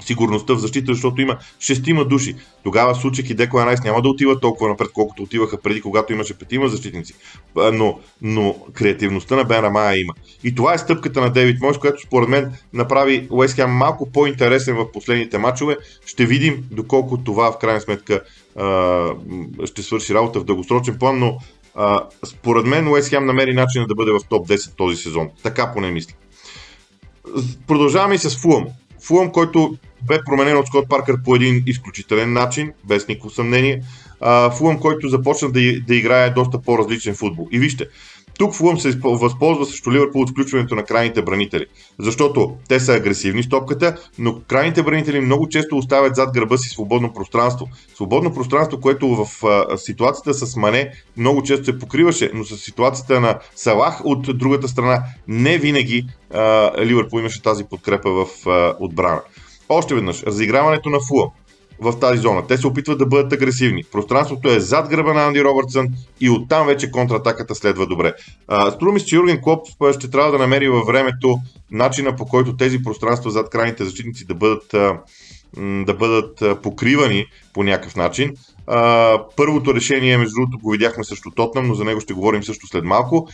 сигурността 0.00 0.54
в 0.54 0.58
защита, 0.58 0.94
защото 0.94 1.20
има 1.20 1.38
шестима 1.60 2.04
души. 2.04 2.34
Тогава 2.62 2.94
Сучек 2.94 3.30
и 3.30 3.34
Деклан 3.34 3.68
Райс 3.68 3.82
няма 3.82 4.02
да 4.02 4.08
отиват 4.08 4.40
толкова 4.40 4.70
напред, 4.70 4.88
колкото 4.94 5.22
отиваха 5.22 5.60
преди, 5.60 5.80
когато 5.80 6.12
имаше 6.12 6.38
петима 6.38 6.68
защитници. 6.68 7.14
Но, 7.72 8.00
но 8.22 8.56
креативността 8.72 9.36
на 9.36 9.44
Бен 9.44 9.60
Рамая 9.60 10.00
има. 10.00 10.12
И 10.44 10.54
това 10.54 10.74
е 10.74 10.78
стъпката 10.78 11.20
на 11.20 11.30
Девид 11.30 11.60
Мойс, 11.60 11.78
която 11.78 12.02
според 12.02 12.28
мен 12.28 12.52
направи 12.72 13.28
Уест 13.30 13.60
малко 13.68 14.10
по-интересен 14.12 14.76
в 14.76 14.92
последните 14.92 15.38
матчове. 15.38 15.76
Ще 16.06 16.26
видим 16.26 16.64
доколко 16.70 17.18
това 17.18 17.52
в 17.52 17.58
крайна 17.58 17.80
сметка 17.80 18.22
ще 19.64 19.82
свърши 19.82 20.14
работа 20.14 20.40
в 20.40 20.44
дългосрочен 20.44 20.98
план, 20.98 21.18
но 21.18 21.38
според 22.26 22.66
мен 22.66 22.88
Уест 22.88 23.08
Хем 23.08 23.26
намери 23.26 23.54
начин 23.54 23.84
да 23.88 23.94
бъде 23.94 24.10
в 24.10 24.20
топ 24.28 24.48
10 24.48 24.76
този 24.76 24.96
сезон. 24.96 25.30
Така 25.42 25.72
поне 25.72 25.90
мисля. 25.90 26.14
Продължаваме 27.66 28.14
и 28.14 28.18
с 28.18 28.38
Фулъм. 28.40 28.66
Фулъм, 29.02 29.32
който 29.32 29.76
бе 30.06 30.18
променен 30.26 30.56
от 30.56 30.66
Скот 30.66 30.88
Паркър 30.88 31.22
по 31.24 31.36
един 31.36 31.62
изключителен 31.66 32.32
начин, 32.32 32.72
без 32.84 33.08
никакво 33.08 33.30
съмнение. 33.30 33.82
Фулъм, 34.58 34.80
който 34.80 35.08
започна 35.08 35.50
да, 35.52 35.80
да 35.86 35.94
играе 35.94 36.30
доста 36.30 36.62
по-различен 36.62 37.14
футбол. 37.14 37.48
И 37.52 37.58
вижте, 37.58 37.86
тук 38.38 38.54
Фулъм 38.54 38.78
се 38.78 38.98
възползва 39.04 39.66
срещу 39.66 39.92
Ливърпул 39.92 40.22
от 40.22 40.30
включването 40.30 40.74
на 40.74 40.84
крайните 40.84 41.22
бранители, 41.22 41.66
защото 41.98 42.56
те 42.68 42.80
са 42.80 42.92
агресивни 42.92 43.42
с 43.42 43.48
топката, 43.48 43.96
но 44.18 44.40
крайните 44.48 44.82
бранители 44.82 45.20
много 45.20 45.48
често 45.48 45.76
оставят 45.76 46.16
зад 46.16 46.34
гърба 46.34 46.56
си 46.56 46.68
свободно 46.68 47.12
пространство. 47.12 47.68
Свободно 47.94 48.34
пространство, 48.34 48.80
което 48.80 49.08
в 49.08 49.44
а, 49.46 49.78
ситуацията 49.78 50.34
с 50.34 50.56
Мане 50.56 50.90
много 51.16 51.42
често 51.42 51.64
се 51.64 51.78
покриваше, 51.78 52.30
но 52.34 52.44
с 52.44 52.56
ситуацията 52.56 53.20
на 53.20 53.38
Салах 53.54 54.00
от 54.04 54.38
другата 54.38 54.68
страна 54.68 55.02
не 55.28 55.58
винаги 55.58 56.06
а, 56.34 56.72
Ливърпул 56.84 57.18
имаше 57.18 57.42
тази 57.42 57.64
подкрепа 57.64 58.10
в 58.10 58.46
а, 58.46 58.74
отбрана. 58.80 59.20
Още 59.68 59.94
веднъж, 59.94 60.22
разиграването 60.22 60.90
на 60.90 60.98
Фулъм 61.08 61.30
в 61.80 61.98
тази 62.00 62.20
зона. 62.20 62.46
Те 62.46 62.56
се 62.58 62.66
опитват 62.66 62.98
да 62.98 63.06
бъдат 63.06 63.32
агресивни. 63.32 63.84
Пространството 63.92 64.48
е 64.48 64.60
зад 64.60 64.88
гръба 64.88 65.14
на 65.14 65.26
Анди 65.26 65.44
Робъртсън 65.44 65.88
и 66.20 66.30
оттам 66.30 66.66
вече 66.66 66.90
контратаката 66.90 67.54
следва 67.54 67.86
добре. 67.86 68.12
Струми 68.70 69.00
че 69.00 69.16
Юрген 69.16 69.40
Клоп 69.42 69.66
ще 69.92 70.10
трябва 70.10 70.32
да 70.32 70.38
намери 70.38 70.68
във 70.68 70.86
времето 70.86 71.38
начина 71.70 72.16
по 72.16 72.26
който 72.26 72.56
тези 72.56 72.82
пространства 72.82 73.30
зад 73.30 73.50
крайните 73.50 73.84
защитници 73.84 74.24
да 74.24 74.34
бъдат, 74.34 74.66
да 75.86 75.94
бъдат 75.94 76.62
покривани 76.62 77.26
по 77.52 77.62
някакъв 77.62 77.96
начин. 77.96 78.34
първото 79.36 79.74
решение, 79.74 80.18
между 80.18 80.34
другото, 80.34 80.58
го 80.58 80.70
видяхме 80.70 81.04
също 81.04 81.30
Тотнам, 81.30 81.66
но 81.66 81.74
за 81.74 81.84
него 81.84 82.00
ще 82.00 82.14
говорим 82.14 82.42
също 82.42 82.66
след 82.66 82.84
малко. 82.84 83.28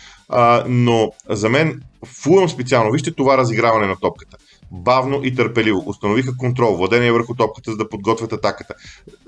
но 0.68 1.12
за 1.28 1.48
мен, 1.48 1.82
Фулъм 2.06 2.48
специално, 2.48 2.92
вижте 2.92 3.10
това 3.10 3.36
разиграване 3.36 3.86
на 3.86 3.96
топката 3.96 4.36
бавно 4.70 5.20
и 5.24 5.34
търпеливо. 5.34 5.82
Установиха 5.86 6.36
контрол, 6.36 6.76
владение 6.76 7.12
върху 7.12 7.34
топката, 7.34 7.70
за 7.70 7.76
да 7.76 7.88
подготвят 7.88 8.32
атаката. 8.32 8.74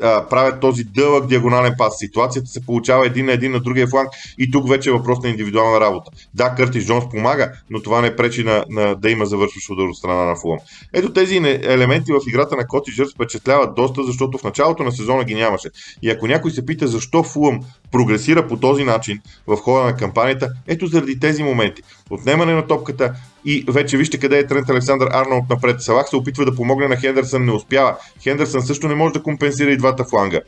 А, 0.02 0.28
правят 0.28 0.60
този 0.60 0.84
дълъг 0.84 1.26
диагонален 1.26 1.74
пас. 1.78 1.94
Ситуацията 1.98 2.48
се 2.48 2.66
получава 2.66 3.06
един 3.06 3.26
на 3.26 3.32
един 3.32 3.52
на 3.52 3.60
другия 3.60 3.86
фланг 3.86 4.08
и 4.38 4.50
тук 4.50 4.68
вече 4.68 4.90
е 4.90 4.92
въпрос 4.92 5.22
на 5.22 5.28
индивидуална 5.28 5.80
работа. 5.80 6.10
Да, 6.34 6.54
Къртис 6.54 6.86
Джонс 6.86 7.04
помага, 7.10 7.52
но 7.70 7.82
това 7.82 8.00
не 8.00 8.16
пречи 8.16 8.44
на, 8.44 8.64
на 8.68 8.94
да 8.94 9.10
има 9.10 9.26
завършващ 9.26 9.70
удар 9.70 9.84
от 9.84 9.96
страна 9.96 10.24
на 10.24 10.36
Фулъм. 10.36 10.58
Ето 10.92 11.12
тези 11.12 11.36
елементи 11.62 12.12
в 12.12 12.20
играта 12.28 12.56
на 12.56 12.66
Коти 12.66 12.92
Жърс 12.92 13.14
впечатляват 13.14 13.74
доста, 13.74 14.04
защото 14.04 14.38
в 14.38 14.44
началото 14.44 14.82
на 14.82 14.92
сезона 14.92 15.24
ги 15.24 15.34
нямаше. 15.34 15.68
И 16.02 16.10
ако 16.10 16.26
някой 16.26 16.50
се 16.50 16.66
пита 16.66 16.86
защо 16.86 17.22
Фулъм 17.22 17.60
прогресира 17.92 18.48
по 18.48 18.56
този 18.56 18.84
начин 18.84 19.20
в 19.46 19.56
хода 19.56 19.84
на 19.84 19.96
кампанията, 19.96 20.48
ето 20.66 20.86
заради 20.86 21.20
тези 21.20 21.42
моменти. 21.42 21.82
Отнемане 22.10 22.54
на 22.54 22.66
топката 22.66 23.14
и 23.44 23.64
вече 23.68 23.96
вижте 23.96 24.18
къде 24.18 24.38
е 24.38 24.46
Трент 24.46 24.70
Александър 24.70 25.08
Арнолд 25.12 25.44
напред. 25.50 25.82
Салах 25.82 26.08
се 26.08 26.16
опитва 26.16 26.44
да 26.44 26.54
помогне 26.54 26.88
на 26.88 26.96
Хендерсън, 26.96 27.44
не 27.44 27.52
успява. 27.52 27.96
Хендерсън 28.22 28.62
също 28.62 28.88
не 28.88 28.94
може 28.94 29.12
да 29.12 29.22
компенсира 29.22 29.70
и 29.70 29.76
двата 29.76 30.04
фланга. 30.04 30.40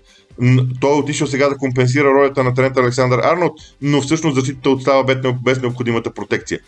Той 0.81 0.91
е 0.91 0.99
отишъл 0.99 1.27
сега 1.27 1.49
да 1.49 1.57
компенсира 1.57 2.05
ролята 2.05 2.45
на 2.45 2.55
Трент 2.55 2.77
Александър 2.77 3.19
Арнолд, 3.19 3.53
но 3.83 4.01
всъщност 4.01 4.37
защитата 4.37 4.71
отстава 4.71 5.05
без 5.45 5.61
необходимата 5.63 6.15
протекция. 6.15 6.61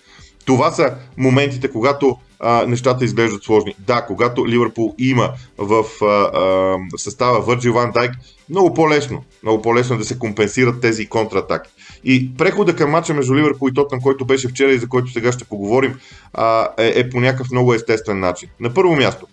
Това 0.47 0.71
са 0.71 0.95
моментите, 1.17 1.71
когато 1.71 2.17
а, 2.41 2.67
нещата 2.67 3.05
изглеждат 3.05 3.43
сложни. 3.45 3.75
Да, 3.79 4.05
когато 4.07 4.49
Ливърпул 4.49 4.95
има 4.99 5.33
в 5.59 5.85
а, 6.03 6.07
а, 6.07 6.77
състава 6.97 7.41
Върджил 7.41 7.73
Ван 7.73 7.91
Дайк, 7.91 8.13
много 8.51 8.75
по-лесно, 8.75 9.25
много 9.43 9.63
по-лесно 9.63 9.99
да 9.99 10.05
се 10.05 10.19
компенсират 10.19 10.81
тези 10.81 11.07
контратаки. 11.07 11.71
И 12.05 12.37
прехода 12.37 12.77
към 12.77 12.91
мача 12.91 13.15
между 13.15 13.35
Ливърпул 13.35 13.69
и 13.69 13.75
Тотнам, 13.75 14.01
който 14.01 14.25
беше 14.25 14.49
вчера 14.49 14.73
и 14.73 14.79
за 14.79 14.89
който 14.89 15.13
сега 15.13 15.33
ще 15.33 15.45
поговорим, 15.45 15.99
а, 16.33 16.69
е, 16.79 16.93
е 17.01 17.11
по 17.11 17.21
някакъв 17.21 17.51
много 17.51 17.75
естествен 17.75 18.21
начин. 18.21 18.49
На 18.61 18.75
първо 18.75 18.97
място, 18.97 19.27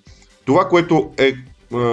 това, 0.45 0.69
което 0.69 1.11
е 1.17 1.33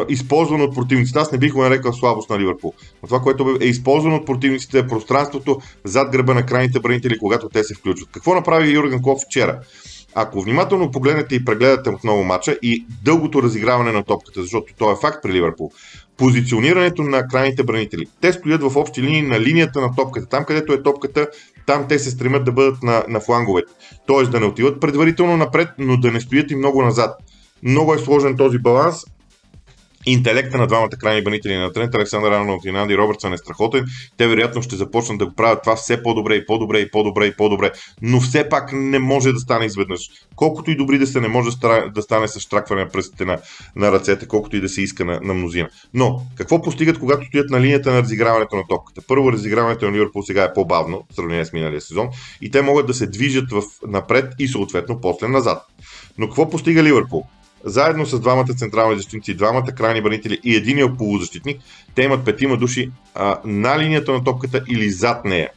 използвано 0.08 0.64
от 0.64 0.74
противниците. 0.74 1.18
Аз 1.18 1.32
не 1.32 1.38
бих 1.38 1.52
го 1.52 1.62
нарекал 1.62 1.92
слабост 1.92 2.30
на 2.30 2.38
Ливърпул. 2.38 2.74
Но 3.02 3.06
това, 3.06 3.20
което 3.20 3.58
е 3.60 3.64
използвано 3.64 4.16
от 4.16 4.26
противниците 4.26 4.78
е 4.78 4.86
пространството 4.86 5.60
зад 5.84 6.12
гърба 6.12 6.34
на 6.34 6.46
крайните 6.46 6.80
бранители, 6.80 7.18
когато 7.18 7.48
те 7.48 7.64
се 7.64 7.74
включват. 7.74 8.08
Какво 8.12 8.34
направи 8.34 8.70
Юрген 8.70 9.02
Клоп 9.02 9.18
вчера? 9.26 9.60
Ако 10.14 10.42
внимателно 10.42 10.90
погледнете 10.90 11.34
и 11.34 11.44
прегледате 11.44 11.90
отново 11.90 12.24
матча 12.24 12.56
и 12.62 12.86
дългото 13.04 13.42
разиграване 13.42 13.92
на 13.92 14.02
топката, 14.02 14.42
защото 14.42 14.74
то 14.78 14.92
е 14.92 14.96
факт 15.00 15.22
при 15.22 15.32
Ливърпул, 15.32 15.70
позиционирането 16.16 17.02
на 17.02 17.28
крайните 17.28 17.62
бранители. 17.62 18.06
Те 18.20 18.32
стоят 18.32 18.62
в 18.62 18.76
общи 18.76 19.02
линии 19.02 19.22
на 19.22 19.40
линията 19.40 19.80
на 19.80 19.94
топката. 19.96 20.26
Там, 20.26 20.44
където 20.44 20.72
е 20.72 20.82
топката, 20.82 21.28
там 21.66 21.86
те 21.88 21.98
се 21.98 22.10
стремят 22.10 22.44
да 22.44 22.52
бъдат 22.52 22.82
на, 22.82 23.04
на 23.08 23.20
фланговете. 23.20 23.72
Тоест 24.06 24.30
да 24.30 24.40
не 24.40 24.46
отиват 24.46 24.80
предварително 24.80 25.36
напред, 25.36 25.68
но 25.78 25.96
да 25.96 26.12
не 26.12 26.20
стоят 26.20 26.50
и 26.50 26.56
много 26.56 26.82
назад. 26.82 27.16
Много 27.62 27.94
е 27.94 27.98
сложен 27.98 28.36
този 28.36 28.58
баланс 28.58 28.96
Интелекта 30.06 30.58
на 30.58 30.66
двамата 30.66 30.88
крайни 30.88 31.24
банители 31.24 31.56
на 31.56 31.72
Трент, 31.72 31.94
Александър 31.94 32.32
Арнолд 32.32 32.64
и 32.64 32.72
Нанди 32.72 32.96
Робъртсън 32.96 33.32
е 33.32 33.38
страхотен. 33.38 33.84
Те 34.16 34.26
вероятно 34.26 34.62
ще 34.62 34.76
започнат 34.76 35.18
да 35.18 35.26
го 35.26 35.34
правят 35.34 35.62
това 35.62 35.76
все 35.76 36.02
по-добре 36.02 36.34
и 36.34 36.46
по-добре 36.46 36.78
и 36.78 36.90
по-добре 36.90 37.26
и 37.26 37.36
по-добре. 37.36 37.72
Но 38.02 38.20
все 38.20 38.48
пак 38.48 38.72
не 38.72 38.98
може 38.98 39.32
да 39.32 39.38
стане 39.38 39.64
изведнъж. 39.64 40.00
Колкото 40.36 40.70
и 40.70 40.76
добри 40.76 40.98
да 40.98 41.06
се, 41.06 41.20
не 41.20 41.28
може 41.28 41.50
да 41.94 42.02
стане 42.02 42.28
с 42.28 42.40
штракване 42.40 42.84
на 42.84 42.88
пръстите 42.88 43.24
на, 43.24 43.38
на 43.76 43.92
ръцете, 43.92 44.26
колкото 44.26 44.56
и 44.56 44.60
да 44.60 44.68
се 44.68 44.82
иска 44.82 45.04
на, 45.04 45.20
на 45.22 45.34
мнозина. 45.34 45.68
Но 45.94 46.22
какво 46.36 46.62
постигат, 46.62 46.98
когато 46.98 47.26
стоят 47.26 47.50
на 47.50 47.60
линията 47.60 47.92
на 47.92 48.02
разиграването 48.02 48.56
на 48.56 48.62
топката? 48.68 49.02
Първо, 49.08 49.32
разиграването 49.32 49.86
на 49.86 49.92
Ливърпул 49.92 50.22
сега 50.22 50.44
е 50.44 50.52
по-бавно 50.52 51.02
в 51.10 51.14
сравнение 51.14 51.44
с 51.44 51.52
миналия 51.52 51.80
сезон 51.80 52.08
и 52.40 52.50
те 52.50 52.62
могат 52.62 52.86
да 52.86 52.94
се 52.94 53.06
движат 53.06 53.52
в 53.52 53.62
напред 53.86 54.34
и 54.38 54.48
съответно 54.48 55.00
после 55.00 55.28
назад. 55.28 55.62
Но 56.18 56.26
какво 56.26 56.50
постига 56.50 56.82
Ливърпул? 56.82 57.26
Заедно 57.64 58.06
с 58.06 58.20
двамата 58.20 58.54
централни 58.56 58.96
защитници, 58.96 59.34
двамата 59.34 59.66
крайни 59.76 60.02
бранители 60.02 60.40
и 60.44 60.56
единия 60.56 60.96
полузащитник, 60.96 61.60
те 61.94 62.02
имат 62.02 62.24
петима 62.24 62.56
души 62.56 62.90
а, 63.14 63.38
на 63.44 63.78
линията 63.78 64.12
на 64.12 64.24
топката 64.24 64.62
или 64.68 64.90
зад 64.90 65.24
нея. 65.24 65.48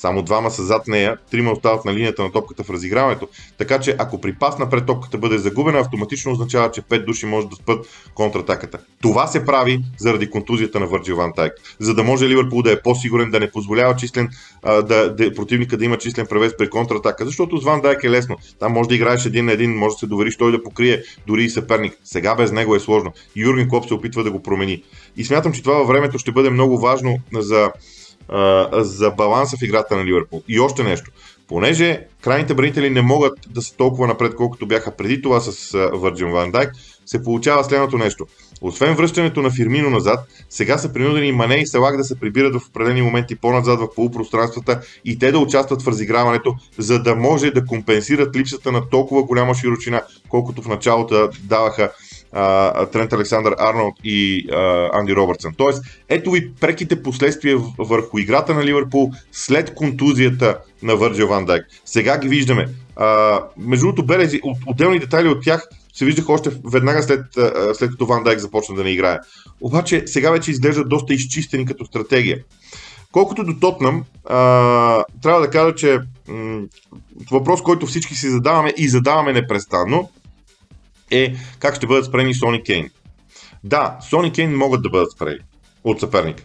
Само 0.00 0.22
двама 0.22 0.50
са 0.50 0.64
зад 0.64 0.88
нея, 0.88 1.16
трима 1.30 1.52
остават 1.52 1.84
на 1.84 1.94
линията 1.94 2.22
на 2.22 2.32
топката 2.32 2.64
в 2.64 2.70
разиграването. 2.70 3.28
Така 3.58 3.80
че 3.80 3.96
ако 3.98 4.20
при 4.20 4.34
пас 4.34 4.58
напред 4.58 4.86
топката 4.86 5.18
бъде 5.18 5.38
загубена, 5.38 5.78
автоматично 5.78 6.32
означава, 6.32 6.70
че 6.70 6.82
5 6.82 7.04
души 7.04 7.26
може 7.26 7.46
да 7.46 7.56
спът 7.56 7.86
контратаката. 8.14 8.78
Това 9.02 9.26
се 9.26 9.44
прави 9.44 9.80
заради 9.98 10.30
контузията 10.30 10.80
на 10.80 10.86
Върджил 10.86 11.16
Ван 11.16 11.32
Тайк. 11.36 11.52
За 11.78 11.94
да 11.94 12.02
може 12.02 12.28
Ливърпул 12.28 12.62
да 12.62 12.72
е 12.72 12.82
по-сигурен, 12.82 13.30
да 13.30 13.40
не 13.40 13.50
позволява 13.50 13.96
числен, 13.96 14.28
да, 14.64 15.14
да, 15.14 15.34
противника 15.34 15.76
да 15.76 15.84
има 15.84 15.98
числен 15.98 16.26
превес 16.26 16.56
при 16.58 16.70
контратака. 16.70 17.26
Защото 17.26 17.58
с 17.58 17.64
Ван 17.64 17.80
Дайк 17.80 18.04
е 18.04 18.10
лесно. 18.10 18.36
Там 18.58 18.72
може 18.72 18.88
да 18.88 18.94
играеш 18.94 19.26
един 19.26 19.44
на 19.44 19.52
един, 19.52 19.76
може 19.76 19.94
да 19.94 19.98
се 19.98 20.06
довериш 20.06 20.36
той 20.36 20.52
да 20.52 20.62
покрие 20.62 21.02
дори 21.26 21.44
и 21.44 21.50
съперник. 21.50 21.98
Сега 22.04 22.34
без 22.34 22.52
него 22.52 22.74
е 22.74 22.80
сложно. 22.80 23.12
Юрген 23.36 23.68
Клоп 23.68 23.88
се 23.88 23.94
опитва 23.94 24.24
да 24.24 24.30
го 24.30 24.42
промени. 24.42 24.82
И 25.16 25.24
смятам, 25.24 25.52
че 25.52 25.62
това 25.62 25.74
във 25.74 25.88
времето 25.88 26.18
ще 26.18 26.32
бъде 26.32 26.50
много 26.50 26.78
важно 26.78 27.18
за 27.32 27.70
за 28.72 29.10
баланса 29.10 29.56
в 29.56 29.62
играта 29.62 29.96
на 29.96 30.04
Ливърпул. 30.04 30.42
И 30.48 30.60
още 30.60 30.82
нещо. 30.82 31.10
Понеже 31.48 32.06
крайните 32.22 32.54
бранители 32.54 32.90
не 32.90 33.02
могат 33.02 33.32
да 33.48 33.62
са 33.62 33.76
толкова 33.76 34.06
напред, 34.06 34.34
колкото 34.34 34.66
бяха 34.66 34.96
преди 34.96 35.22
това 35.22 35.40
с 35.40 35.78
Върджин 35.92 36.30
Ван 36.30 36.50
Дайк, 36.50 36.70
се 37.06 37.22
получава 37.22 37.64
следното 37.64 37.98
нещо. 37.98 38.26
Освен 38.62 38.94
връщането 38.94 39.42
на 39.42 39.50
Фирмино 39.50 39.90
назад, 39.90 40.20
сега 40.50 40.78
са 40.78 40.92
принудени 40.92 41.32
Мане 41.32 41.54
и 41.54 41.66
Салак 41.66 41.96
да 41.96 42.04
се 42.04 42.20
прибират 42.20 42.54
в 42.54 42.68
определени 42.68 43.02
моменти 43.02 43.36
по-назад 43.36 43.80
в 43.80 43.94
полупространствата 43.94 44.80
и 45.04 45.18
те 45.18 45.32
да 45.32 45.38
участват 45.38 45.82
в 45.82 45.88
разиграването, 45.88 46.54
за 46.78 47.02
да 47.02 47.16
може 47.16 47.50
да 47.50 47.66
компенсират 47.66 48.36
липсата 48.36 48.72
на 48.72 48.88
толкова 48.88 49.22
голяма 49.22 49.54
широчина, 49.54 50.02
колкото 50.28 50.62
в 50.62 50.68
началото 50.68 51.28
даваха 51.42 51.92
Трент 52.92 53.12
Александър 53.12 53.54
Арнолд 53.58 53.94
и 54.04 54.48
Анди 54.92 55.16
Робъртсън. 55.16 55.54
Тоест, 55.56 55.82
ето 56.08 56.30
ви 56.30 56.52
преките 56.60 57.02
последствия 57.02 57.58
върху 57.78 58.18
играта 58.18 58.54
на 58.54 58.64
Ливърпул 58.64 59.10
след 59.32 59.74
контузията 59.74 60.58
на 60.82 60.96
Върджил 60.96 61.28
Ван 61.28 61.44
Дайк. 61.44 61.64
Сега 61.84 62.18
ги 62.18 62.28
виждаме. 62.28 62.68
А, 62.96 63.40
между 63.56 63.86
другото, 63.86 64.06
белези, 64.06 64.40
от, 64.42 64.58
отделни 64.66 64.98
детайли 64.98 65.28
от 65.28 65.42
тях 65.42 65.68
се 65.94 66.04
виждаха 66.04 66.32
още 66.32 66.50
веднага 66.72 67.02
след, 67.02 67.20
след 67.74 67.90
като 67.90 68.06
Ван 68.06 68.24
Дайк 68.24 68.38
започна 68.38 68.74
да 68.74 68.84
не 68.84 68.90
играе. 68.90 69.18
Обаче 69.60 70.02
сега 70.06 70.30
вече 70.30 70.50
изглеждат 70.50 70.88
доста 70.88 71.14
изчистени 71.14 71.66
като 71.66 71.84
стратегия. 71.84 72.38
Колкото 73.12 73.44
до 73.44 73.54
Тотнам, 73.60 74.04
трябва 75.22 75.40
да 75.40 75.50
кажа, 75.50 75.74
че 75.74 75.98
м- 76.28 76.60
въпрос, 77.30 77.62
който 77.62 77.86
всички 77.86 78.14
си 78.14 78.28
задаваме 78.28 78.72
и 78.76 78.88
задаваме 78.88 79.32
непрестанно, 79.32 80.10
е 81.10 81.34
как 81.58 81.74
ще 81.74 81.86
бъдат 81.86 82.04
спрени 82.04 82.34
Сони 82.34 82.62
Кейн. 82.62 82.90
Да, 83.64 83.98
Сони 84.10 84.32
Кейн 84.32 84.56
могат 84.56 84.82
да 84.82 84.90
бъдат 84.90 85.12
спрени 85.12 85.38
от 85.84 86.00
съперника. 86.00 86.44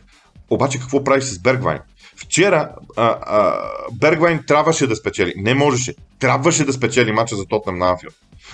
Обаче 0.50 0.80
какво 0.80 1.04
прави 1.04 1.22
с 1.22 1.40
Бергвайн? 1.40 1.80
Вчера 2.16 2.70
а, 2.96 3.18
а, 3.22 3.60
Бергвайн 3.92 4.44
трябваше 4.48 4.88
да 4.88 4.96
спечели. 4.96 5.34
Не 5.38 5.54
можеше. 5.54 5.94
Трябваше 6.20 6.66
да 6.66 6.74
спечели 6.74 7.12
мача 7.12 7.36
за 7.36 7.46
Тотнам 7.46 7.78
на 7.78 7.90
Анфилд. 7.90 8.14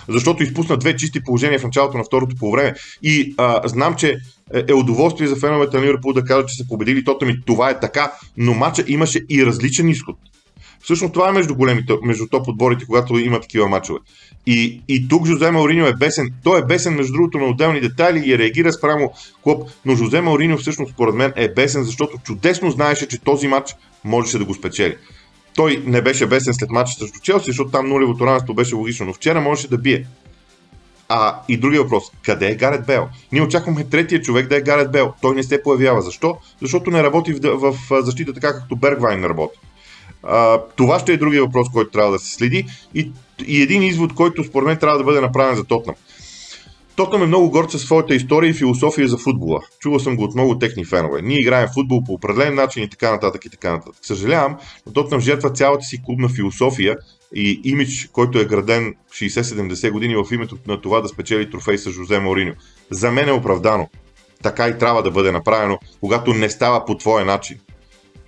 Защото 0.09 0.43
изпусна 0.43 0.77
две 0.77 0.95
чисти 0.95 1.23
положения 1.23 1.59
в 1.59 1.63
началото 1.63 1.97
на 1.97 2.03
второто 2.03 2.35
по 2.39 2.51
време. 2.51 2.73
И 3.03 3.33
а, 3.37 3.67
знам, 3.67 3.95
че 3.95 4.17
е 4.67 4.73
удоволствие 4.73 5.27
за 5.27 5.35
феновете 5.35 5.77
на 5.77 5.83
Ливърпул 5.83 6.13
да 6.13 6.23
кажат, 6.23 6.49
че 6.49 6.55
са 6.55 6.67
победили 6.67 7.03
Тотнам 7.03 7.29
и 7.29 7.41
това 7.45 7.69
е 7.69 7.79
така, 7.79 8.11
но 8.37 8.53
мача 8.53 8.83
имаше 8.87 9.19
и 9.29 9.45
различен 9.45 9.89
изход. 9.89 10.15
Всъщност 10.83 11.13
това 11.13 11.29
е 11.29 11.31
между 11.31 11.55
големите, 11.55 11.93
между 12.03 12.27
топ 12.27 12.47
отборите, 12.47 12.85
когато 12.85 13.19
има 13.19 13.39
такива 13.39 13.67
мачове. 13.67 13.99
И, 14.45 14.81
и 14.87 15.07
тук 15.07 15.25
Жозе 15.25 15.51
Мауриньо 15.51 15.87
е 15.87 15.93
бесен. 15.93 16.29
Той 16.43 16.59
е 16.59 16.65
бесен, 16.65 16.93
между 16.93 17.13
другото, 17.13 17.37
на 17.37 17.45
отделни 17.45 17.81
детайли 17.81 18.23
и 18.25 18.37
реагира 18.37 18.73
спрямо 18.73 19.11
клуб. 19.43 19.69
Но 19.85 19.95
Жозе 19.95 20.21
Мауриньо 20.21 20.57
всъщност, 20.57 20.93
според 20.93 21.15
мен, 21.15 21.33
е 21.35 21.53
бесен, 21.53 21.83
защото 21.83 22.17
чудесно 22.23 22.71
знаеше, 22.71 23.07
че 23.07 23.21
този 23.21 23.47
матч 23.47 23.75
можеше 24.03 24.37
да 24.37 24.45
го 24.45 24.53
спечели. 24.53 24.97
Той 25.55 25.83
не 25.85 26.01
беше 26.01 26.27
бесен 26.27 26.53
след 26.53 26.69
матча 26.69 26.93
срещу 26.93 27.19
Челси, 27.19 27.45
защото 27.45 27.71
там 27.71 27.89
нулевото 27.89 28.25
равенство 28.25 28.53
беше 28.53 28.75
логично, 28.75 29.05
но 29.05 29.13
вчера 29.13 29.41
можеше 29.41 29.67
да 29.69 29.77
бие. 29.77 30.05
А 31.09 31.35
и 31.47 31.57
другия 31.57 31.83
въпрос. 31.83 32.03
Къде 32.25 32.51
е 32.51 32.55
Гарет 32.55 32.85
Бел? 32.85 33.07
Ние 33.31 33.41
очакваме 33.41 33.83
третия 33.83 34.21
човек 34.21 34.47
да 34.47 34.57
е 34.57 34.61
Гарет 34.61 34.91
Бел. 34.91 35.13
Той 35.21 35.35
не 35.35 35.43
се 35.43 35.63
появява. 35.63 36.01
Защо? 36.01 36.37
Защото 36.61 36.91
не 36.91 37.03
работи 37.03 37.33
в, 37.33 37.75
в 37.89 38.01
защита 38.01 38.33
така, 38.33 38.53
както 38.53 38.75
Бергвайн 38.75 39.25
работи. 39.25 39.59
А, 40.23 40.61
това 40.75 40.99
ще 40.99 41.13
е 41.13 41.17
другия 41.17 41.43
въпрос, 41.43 41.69
който 41.69 41.91
трябва 41.91 42.11
да 42.11 42.19
се 42.19 42.33
следи. 42.33 42.65
И, 42.95 43.11
и 43.47 43.61
един 43.61 43.83
извод, 43.83 44.13
който 44.13 44.43
според 44.43 44.67
мен 44.67 44.77
трябва 44.77 44.97
да 44.97 45.03
бъде 45.03 45.21
направен 45.21 45.55
за 45.55 45.63
Тотнам. 45.63 45.95
Тотнам 46.95 47.23
е 47.23 47.25
много 47.25 47.49
горд 47.49 47.71
със 47.71 47.81
своята 47.81 48.15
история 48.15 48.49
и 48.49 48.53
философия 48.53 49.07
за 49.07 49.17
футбола. 49.17 49.59
Чувал 49.79 49.99
съм 49.99 50.15
го 50.15 50.23
от 50.23 50.33
много 50.35 50.59
техни 50.59 50.85
фенове. 50.85 51.21
Ние 51.21 51.39
играем 51.39 51.67
футбол 51.73 52.03
по 52.03 52.13
определен 52.13 52.55
начин 52.55 52.83
и 52.83 52.89
така 52.89 53.11
нататък 53.11 53.45
и 53.45 53.49
така 53.49 53.71
нататък. 53.71 53.95
Съжалявам, 54.01 54.57
но 54.85 54.93
Тотнам 54.93 55.19
жертва 55.19 55.49
цялата 55.49 55.83
си 55.83 56.03
клубна 56.03 56.29
философия 56.29 56.97
и 57.35 57.61
имидж, 57.63 58.09
който 58.11 58.39
е 58.39 58.45
граден 58.45 58.95
60-70 59.11 59.91
години 59.91 60.15
в 60.15 60.25
името 60.31 60.57
на 60.67 60.81
това 60.81 61.01
да 61.01 61.07
спечели 61.07 61.49
трофей 61.49 61.77
с 61.77 61.91
Жозе 61.91 62.19
Мориньо. 62.19 62.53
За 62.91 63.11
мен 63.11 63.29
е 63.29 63.31
оправдано. 63.31 63.89
Така 64.43 64.67
и 64.67 64.77
трябва 64.77 65.03
да 65.03 65.11
бъде 65.11 65.31
направено, 65.31 65.79
когато 65.99 66.33
не 66.33 66.49
става 66.49 66.85
по 66.85 66.97
твоя 66.97 67.25
начин 67.25 67.57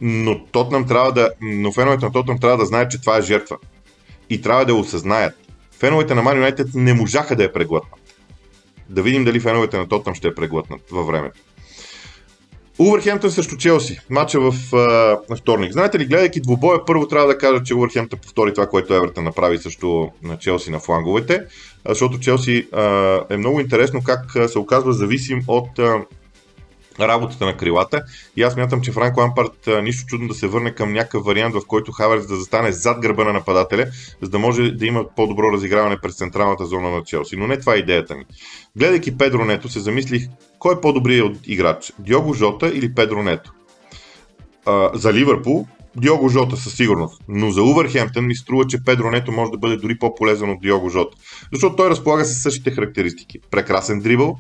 но 0.06 0.46
Тотнам 0.46 0.88
трябва 0.88 1.12
да, 1.12 1.32
но 1.42 1.72
феновете 1.72 2.06
на 2.06 2.12
Тотнам 2.12 2.40
трябва 2.40 2.58
да 2.58 2.66
знаят, 2.66 2.92
че 2.92 3.02
това 3.02 3.18
е 3.18 3.22
жертва. 3.22 3.58
И 4.30 4.42
трябва 4.42 4.66
да 4.66 4.76
осъзнаят. 4.76 5.34
Феновете 5.80 6.16
на 6.16 6.24
Man 6.24 6.52
United 6.52 6.70
не 6.76 6.94
можаха 6.94 7.36
да 7.36 7.44
я 7.44 7.54
преглътнат. 7.54 8.00
Да 8.90 9.02
видим 9.02 9.24
дали 9.24 9.40
феновете 9.40 9.78
на 9.78 9.88
Тотнам 9.88 10.16
ще 10.16 10.28
я 10.28 10.36
преглътнат 10.36 10.82
във 10.92 11.08
времето. 11.08 11.40
Увърхемптън 12.80 13.32
срещу 13.32 13.58
Челси. 13.58 14.00
Матча 14.10 14.40
в 14.40 14.76
а, 14.76 15.36
вторник. 15.36 15.72
Знаете 15.72 16.00
ли, 16.00 16.06
гледайки 16.06 16.42
двубоя, 16.42 16.86
първо 16.86 17.08
трябва 17.08 17.28
да 17.28 17.38
кажа, 17.38 17.64
че 17.64 17.76
Увърхемптън 17.76 18.20
повтори 18.20 18.54
това, 18.54 18.68
което 18.68 18.94
Евертън 18.94 19.24
направи 19.24 19.58
също 19.58 20.12
на 20.24 20.38
Челси 20.38 20.72
на 20.72 20.80
фланговете, 20.80 21.44
защото 21.90 22.20
Челси 22.20 22.68
а, 22.72 22.82
е 23.30 23.38
много 23.38 23.60
интересно 23.60 24.04
как 24.04 24.50
се 24.50 24.60
оказва 24.60 24.94
зависим 24.94 25.44
от 25.48 25.80
а, 25.80 26.02
работата 27.00 27.46
на 27.46 27.58
крилата. 27.58 28.02
И 28.38 28.44
аз 28.44 28.56
мятам, 28.56 28.82
че 28.82 28.92
Франко 28.92 29.22
Ампарт 29.22 29.70
нищо 29.84 30.06
чудно 30.06 30.28
да 30.28 30.34
се 30.34 30.48
върне 30.48 30.76
към 30.76 30.94
някакъв 30.94 31.26
вариант, 31.26 31.56
в 31.56 31.62
който 31.68 31.92
Хаверс 31.92 32.28
да 32.28 32.36
застане 32.36 32.72
зад 32.72 33.00
гърба 33.02 33.24
на 33.24 33.34
нападателя, 33.34 33.86
за 34.22 34.30
да 34.30 34.40
може 34.40 34.72
да 34.72 34.86
има 34.86 35.06
по-добро 35.16 35.52
разиграване 35.52 35.98
през 36.02 36.16
централната 36.16 36.66
зона 36.66 36.90
на 36.90 37.04
Челси. 37.04 37.36
Но 37.36 37.48
не 37.48 37.60
това 37.60 37.76
е 37.76 37.78
идеята 37.78 38.16
ми. 38.16 38.24
Гледайки 38.78 39.18
Педро 39.18 39.46
Нето, 39.46 39.70
се 39.70 39.80
замислих 39.80 40.28
кой 40.60 40.76
е 40.76 40.82
по-добрият 40.82 41.38
играч? 41.48 41.94
Диого 42.00 42.34
Жота 42.34 42.68
или 42.68 42.94
Педро 42.94 43.24
Нето? 43.24 43.52
А, 44.66 44.90
за 44.94 45.14
Ливърпул 45.14 45.68
Диого 45.96 46.30
Жота 46.30 46.58
със 46.58 46.76
сигурност. 46.76 47.22
Но 47.28 47.52
за 47.52 47.64
Увърхемптън 47.64 48.28
ми 48.28 48.36
струва, 48.36 48.68
че 48.68 48.84
Педро 48.84 49.12
Нето 49.12 49.32
може 49.32 49.52
да 49.52 49.58
бъде 49.58 49.78
дори 49.78 49.98
по-полезен 49.98 50.50
от 50.50 50.62
Диого 50.62 50.90
Жота. 50.90 51.18
Защото 51.52 51.76
той 51.76 51.90
разполага 51.90 52.26
с 52.26 52.42
същите 52.42 52.72
характеристики. 52.72 53.40
Прекрасен 53.52 54.00
дрибъл, 54.00 54.38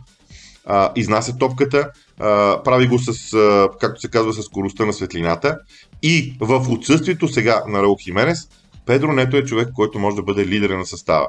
а, 0.65 0.91
изнася 0.95 1.37
топката, 1.37 1.89
а, 2.19 2.63
прави 2.63 2.87
го 2.87 2.99
с, 2.99 3.33
а, 3.33 3.69
както 3.79 4.01
се 4.01 4.07
казва, 4.07 4.33
с 4.33 4.41
скоростта 4.41 4.85
на 4.85 4.93
светлината 4.93 5.57
и 6.03 6.37
в 6.39 6.65
отсъствието 6.69 7.27
сега 7.27 7.63
на 7.67 7.81
Раул 7.81 7.97
Хименес, 8.03 8.49
Педро 8.85 9.11
Нето 9.11 9.37
е 9.37 9.45
човек, 9.45 9.69
който 9.75 9.99
може 9.99 10.15
да 10.15 10.23
бъде 10.23 10.47
лидер 10.47 10.69
на 10.69 10.85
състава. 10.85 11.27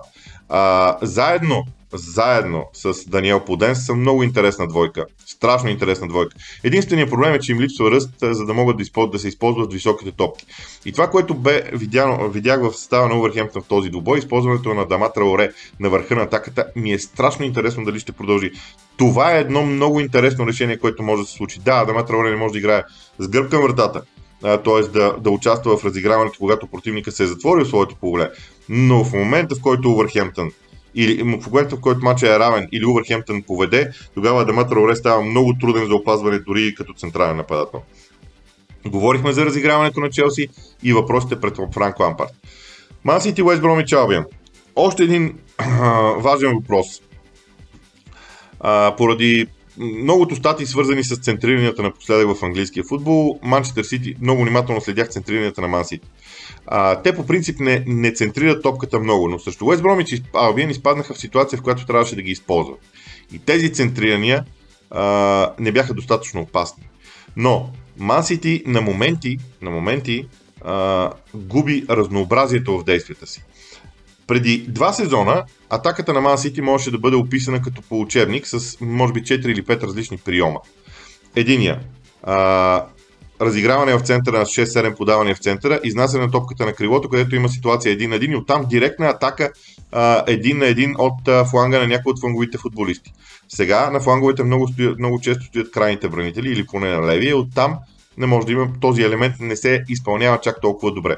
А, 0.49 0.97
заедно, 1.03 1.65
заедно 1.95 2.65
с 2.73 3.09
Даниел 3.09 3.41
Поден 3.41 3.77
са 3.77 3.95
много 3.95 4.23
интересна 4.23 4.69
двойка. 4.69 5.07
Страшно 5.27 5.69
интересна 5.69 6.09
двойка. 6.09 6.37
Единственият 6.65 7.11
проблем 7.11 7.35
е, 7.35 7.41
че 7.41 7.53
им 7.53 7.61
липсва 7.61 7.91
ръст, 7.91 8.11
за 8.23 8.47
да 8.47 8.55
могат 8.55 8.77
да, 8.77 8.83
използват, 8.83 9.13
да 9.13 9.19
се 9.19 9.29
използват 9.29 9.73
високите 9.73 10.13
топки. 10.13 10.47
И 10.85 10.93
това, 10.93 11.11
което 11.11 11.35
бе 11.35 11.71
видяно, 11.73 12.29
видях 12.29 12.61
в 12.63 12.77
състава 12.77 13.09
на 13.09 13.19
Увърхемптън 13.19 13.63
в 13.63 13.69
този 13.69 13.91
двубой, 13.91 14.19
използването 14.19 14.75
на 14.75 14.87
Даматра 14.87 15.25
Оре 15.25 15.51
на 15.81 15.91
върха 15.91 16.15
на 16.15 16.23
атаката, 16.23 16.67
ми 16.77 16.93
е 16.93 16.99
страшно 16.99 17.45
интересно 17.45 17.85
дали 17.85 18.01
ще 18.01 18.13
продължи. 18.13 18.51
Това 18.97 19.37
е 19.37 19.41
едно 19.41 19.63
много 19.63 20.01
интересно 20.01 20.47
решение, 20.47 20.79
което 20.79 21.03
може 21.03 21.23
да 21.23 21.29
се 21.29 21.35
случи. 21.35 21.61
Да, 21.65 21.85
Даматра 21.85 22.17
Оре 22.17 22.31
не 22.31 22.37
може 22.37 22.53
да 22.53 22.59
играе 22.59 22.83
с 23.19 23.29
гръб 23.29 23.51
към 23.51 23.63
вратата, 23.63 24.03
т.е. 24.41 24.89
Да, 24.89 25.17
да 25.21 25.31
участва 25.31 25.77
в 25.77 25.85
разиграването, 25.85 26.39
когато 26.39 26.67
противника 26.67 27.13
се 27.13 27.23
е 27.23 27.27
затворил 27.27 27.65
своето 27.65 27.97
поле. 27.97 28.31
Но 28.69 29.05
в 29.05 29.13
момента, 29.13 29.55
в 29.55 29.61
който 29.61 29.91
Увърхемптън 29.91 30.51
или 30.95 31.23
в 31.23 31.47
момента, 31.47 31.77
в 31.77 31.81
който 31.81 32.05
матчът 32.05 32.29
е 32.29 32.39
равен 32.39 32.69
или 32.73 32.85
Увърхемптън 32.85 33.43
поведе, 33.43 33.91
тогава 34.15 34.45
Даматър 34.45 34.77
Оре 34.77 34.97
става 34.97 35.23
много 35.23 35.55
труден 35.61 35.87
за 35.87 35.95
опазване 35.95 36.39
дори 36.39 36.75
като 36.75 36.95
централен 36.95 37.37
нападател. 37.37 37.83
Говорихме 38.87 39.33
за 39.33 39.47
разиграването 39.47 40.01
на 40.01 40.11
Челси 40.11 40.49
и 40.83 40.93
въпросите 40.93 41.41
пред 41.41 41.57
Франко 41.75 42.03
Ампарт. 42.03 42.33
Ман 43.05 43.21
Сити, 43.21 43.43
Уест 43.43 43.63
Бромич 43.63 43.93
Албиан. 43.93 44.25
Още 44.77 45.03
един 45.05 45.39
важен 46.19 46.55
въпрос. 46.55 46.87
А, 48.61 48.95
поради 48.97 49.47
многото 49.79 50.37
статии, 50.37 50.67
свързани 50.67 51.05
с 51.05 51.17
центрирането 51.17 51.83
напоследък 51.83 52.37
в 52.37 52.45
английския 52.45 52.85
футбол, 52.89 53.39
Манчестър 53.43 53.85
Сити 53.85 54.15
много 54.21 54.43
внимателно 54.43 54.81
следях 54.81 55.09
центрирането 55.09 55.61
на 55.61 55.69
Ман 55.69 55.85
Сити. 55.85 56.09
А, 56.67 57.03
те 57.03 57.15
по 57.15 57.27
принцип 57.27 57.61
не, 57.61 57.85
не 57.87 58.15
центрират 58.15 58.63
топката 58.63 59.01
много, 59.01 59.29
но 59.29 59.39
също 59.39 59.67
Уест 59.67 59.83
Бромич 59.83 60.23
Албиен 60.35 60.71
изпаднаха 60.71 61.15
в 61.15 61.19
ситуация, 61.19 61.59
в 61.59 61.63
която 61.63 61.87
трябваше 61.87 62.17
да 62.17 62.23
ги 62.23 62.31
използват. 62.31 62.79
И 63.33 63.39
тези 63.39 63.73
центрирания 63.73 64.45
а, 64.91 65.53
не 65.59 65.73
бяха 65.73 65.95
достатъчно 65.95 66.41
опасни. 66.41 66.85
Но 67.37 67.71
Ман 67.99 68.25
на 68.67 68.81
моменти, 68.81 69.39
на 69.63 69.71
моменти 69.71 70.27
а, 70.65 71.11
губи 71.35 71.85
разнообразието 71.91 72.79
в 72.79 72.85
действията 72.85 73.27
си. 73.27 73.45
Преди 74.27 74.59
два 74.59 74.93
сезона 74.93 75.45
атаката 75.71 76.13
на 76.13 76.21
Ман 76.21 76.39
Сити 76.39 76.61
можеше 76.61 76.91
да 76.91 76.99
бъде 76.99 77.17
описана 77.17 77.63
като 77.63 77.83
по 77.83 78.01
учебник 78.01 78.47
с 78.47 78.81
може 78.81 79.13
би 79.13 79.23
4 79.23 79.47
или 79.47 79.65
5 79.65 79.83
различни 79.83 80.19
приема. 80.19 80.61
Единия 81.37 81.81
а, 82.23 82.87
разиграване 83.41 83.95
в 83.95 84.01
центъра 84.01 84.39
на 84.39 84.45
6-7 84.45 84.97
подавания 84.97 85.35
в 85.35 85.39
центъра, 85.39 85.81
изнасяне 85.85 86.25
на 86.25 86.31
топката 86.31 86.67
на 86.67 86.73
крилото, 86.73 87.09
където 87.09 87.37
има 87.37 87.49
ситуация 87.49 87.93
един 87.93 88.11
на 88.11 88.17
един 88.17 88.33
и 88.33 88.37
оттам 88.37 88.67
директна 88.69 89.07
атака 89.07 89.53
а, 89.93 90.25
един 90.27 90.59
на 90.59 90.67
един 90.67 90.95
от 90.99 91.29
а, 91.29 91.45
фланга 91.45 91.79
на 91.79 91.87
някои 91.87 92.13
от 92.13 92.21
фланговите 92.21 92.59
футболисти. 92.59 93.13
Сега 93.49 93.91
на 93.91 94.01
фланговете 94.01 94.45
много, 94.45 94.69
стоят, 94.69 94.99
много 94.99 95.21
често 95.21 95.45
стоят 95.45 95.71
крайните 95.71 96.09
бранители 96.09 96.53
или 96.53 96.67
поне 96.67 96.89
на 96.91 97.07
левия, 97.07 97.37
оттам 97.37 97.77
не 98.19 98.27
може 98.27 98.47
да 98.47 98.53
има 98.53 98.69
този 98.81 99.03
елемент, 99.03 99.35
не 99.41 99.57
се 99.57 99.85
изпълнява 99.89 100.41
чак 100.41 100.61
толкова 100.61 100.93
добре. 100.93 101.17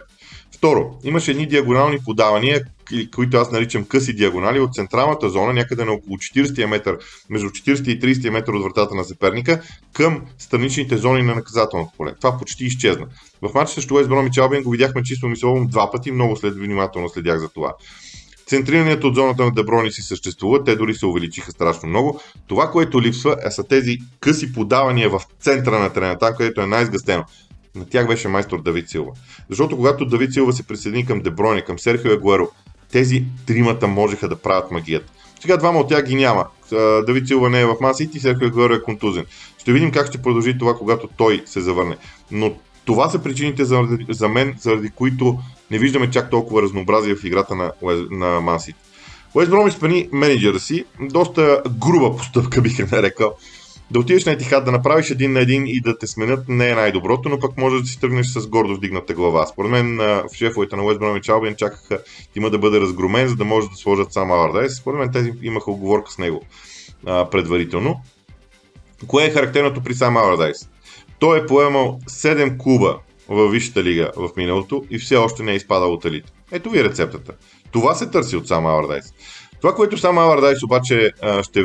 Второ, 0.57 0.99
имаше 1.05 1.31
едни 1.31 1.47
диагонални 1.47 1.99
подавания, 2.05 2.61
които 3.15 3.37
аз 3.37 3.51
наричам 3.51 3.85
къси 3.85 4.13
диагонали 4.13 4.61
от 4.61 4.75
централната 4.75 5.31
зона, 5.31 5.53
някъде 5.53 5.85
на 5.85 5.93
около 5.93 6.17
40 6.17 6.67
метър, 6.67 6.99
между 7.31 7.49
40 7.49 7.89
и 7.89 8.01
30 8.01 8.31
метър 8.31 8.53
от 8.53 8.63
вратата 8.63 8.95
на 8.95 9.05
съперника, 9.05 9.63
към 9.93 10.23
страничните 10.39 10.97
зони 10.97 11.23
на 11.23 11.35
наказателното 11.35 11.93
поле. 11.97 12.15
Това 12.21 12.39
почти 12.39 12.65
изчезна. 12.65 13.07
В 13.43 13.55
матча 13.55 13.75
срещу 13.75 13.95
Уест 13.95 14.09
Бромич 14.09 14.39
Албин 14.39 14.63
го 14.63 14.71
видяхме 14.71 15.03
чисто 15.03 15.29
мисловно 15.29 15.67
два 15.67 15.91
пъти, 15.91 16.13
много 16.13 16.37
след 16.37 16.55
внимателно 16.55 17.09
следях 17.09 17.39
за 17.39 17.49
това. 17.49 17.75
Центрирането 18.47 19.07
от 19.07 19.15
зоната 19.15 19.45
на 19.45 19.51
Деброни 19.51 19.93
си 19.93 20.03
съществува, 20.03 20.65
те 20.65 20.77
дори 20.77 20.95
се 20.95 21.07
увеличиха 21.07 21.51
страшно 21.51 21.89
много. 21.89 22.21
Това, 22.49 22.71
което 22.71 23.03
липсва, 23.03 23.37
е 23.47 23.51
са 23.51 23.65
тези 23.65 23.99
къси 24.21 24.53
подавания 24.53 25.11
в 25.11 25.23
центъра 25.41 25.79
на 25.79 25.93
терена, 25.93 26.19
там 26.19 26.35
където 26.37 26.61
е 26.61 26.67
най-сгъстено. 26.67 27.25
На 27.75 27.87
тях 27.87 28.07
беше 28.07 28.29
майстор 28.29 28.63
Давид 28.63 28.89
Силва. 28.89 29.13
Защото 29.51 29.77
когато 29.77 30.05
Давид 30.05 30.33
Силва 30.33 30.53
се 30.53 30.67
присъедини 30.67 31.07
към 31.07 31.21
Деброни, 31.21 31.63
към 31.63 31.79
Серхио 31.79 32.13
Егуеро, 32.13 32.49
тези 32.93 33.25
тримата 33.47 33.87
можеха 33.87 34.29
да 34.29 34.37
правят 34.37 34.71
магията. 34.71 35.13
Сега 35.41 35.57
двама 35.57 35.79
от 35.81 35.89
тях 35.89 36.05
ги 36.05 36.15
няма. 36.15 36.47
Давид 37.07 37.29
Силва 37.29 37.51
не 37.51 37.61
е 37.61 37.67
в 37.67 37.77
Масити, 37.81 38.21
Серхио 38.21 38.47
Егуеро 38.47 38.75
е 38.75 38.83
контузен. 38.83 39.25
Ще 39.59 39.73
видим 39.73 39.91
как 39.91 40.07
ще 40.07 40.23
продължи 40.23 40.59
това, 40.59 40.75
когато 40.75 41.09
той 41.17 41.43
се 41.47 41.61
завърне. 41.61 41.97
Но 42.31 42.53
Това 42.85 43.09
са 43.09 43.19
причините 43.19 43.65
за, 43.65 43.89
за 44.09 44.29
мен, 44.29 44.55
заради 44.61 44.91
които 44.91 45.39
не 45.71 45.79
виждаме 45.79 46.11
чак 46.11 46.31
толкова 46.31 46.63
разнообразие 46.63 47.15
в 47.15 47.25
играта 47.25 47.55
на, 47.55 47.73
на 48.11 48.41
Мансити. 48.41 48.79
Уест 49.35 49.51
Бром 49.51 49.69
изпълни 49.69 50.09
менеджера 50.13 50.61
си, 50.61 50.85
доста 51.01 51.63
груба 51.79 52.17
постъпка 52.17 52.61
бих 52.63 52.93
нарекал. 52.93 53.35
Да 53.91 53.99
отидеш 53.99 54.25
на 54.25 54.33
Етихад, 54.33 54.65
да 54.65 54.73
направиш 54.73 55.11
един 55.11 55.33
на 55.33 55.41
един 55.41 55.67
и 55.67 55.81
да 55.81 55.99
те 55.99 56.07
сменят 56.07 56.49
не 56.49 56.69
е 56.69 56.75
най-доброто, 56.75 57.29
но 57.29 57.39
пък 57.39 57.57
може 57.57 57.81
да 57.81 57.87
си 57.87 58.01
тръгнеш 58.01 58.27
с 58.27 58.47
гордо 58.47 58.75
вдигната 58.75 59.15
глава. 59.15 59.47
Според 59.47 59.71
мен 59.71 59.97
в 59.97 60.35
шефовете 60.35 60.77
на 60.77 60.85
Уест 60.85 61.01
Бром 61.01 61.17
и 61.17 61.21
Чалбин 61.21 61.55
чакаха 61.55 61.99
има 62.37 62.51
да 62.51 62.59
бъде 62.59 62.81
разгромен, 62.81 63.29
за 63.29 63.37
да 63.37 63.45
може 63.45 63.69
да 63.69 63.77
сложат 63.77 64.13
сам 64.13 64.31
Алардайс. 64.31 64.77
Според 64.77 64.99
мен 64.99 65.13
тези 65.13 65.33
имаха 65.43 65.71
оговорка 65.71 66.13
с 66.13 66.19
него 66.19 66.43
а, 67.07 67.31
предварително. 67.31 68.01
Кое 69.07 69.25
е 69.25 69.31
характерното 69.31 69.83
при 69.83 69.95
сам 69.95 70.17
Алардайс? 70.17 70.69
Той 71.19 71.39
е 71.39 71.47
поемал 71.47 72.01
7 72.09 72.59
клуба 72.59 72.99
във 73.29 73.53
Висшата 73.53 73.83
лига 73.83 74.11
в 74.17 74.31
миналото 74.37 74.85
и 74.91 74.99
все 74.99 75.17
още 75.17 75.43
не 75.43 75.53
е 75.53 75.57
изпадал 75.57 75.93
от 75.93 76.05
елита. 76.05 76.33
Ето 76.53 76.71
ви 76.71 76.85
рецептата. 76.85 77.33
Това 77.73 77.95
се 77.95 78.11
търси 78.11 78.37
от 78.37 78.49
сам 78.49 78.67
Алардайс. 78.67 79.05
Това, 79.67 79.77
което 79.77 79.99
сам 79.99 80.19
Алардайс 80.19 80.63
обаче 80.63 81.11
ще, 81.43 81.63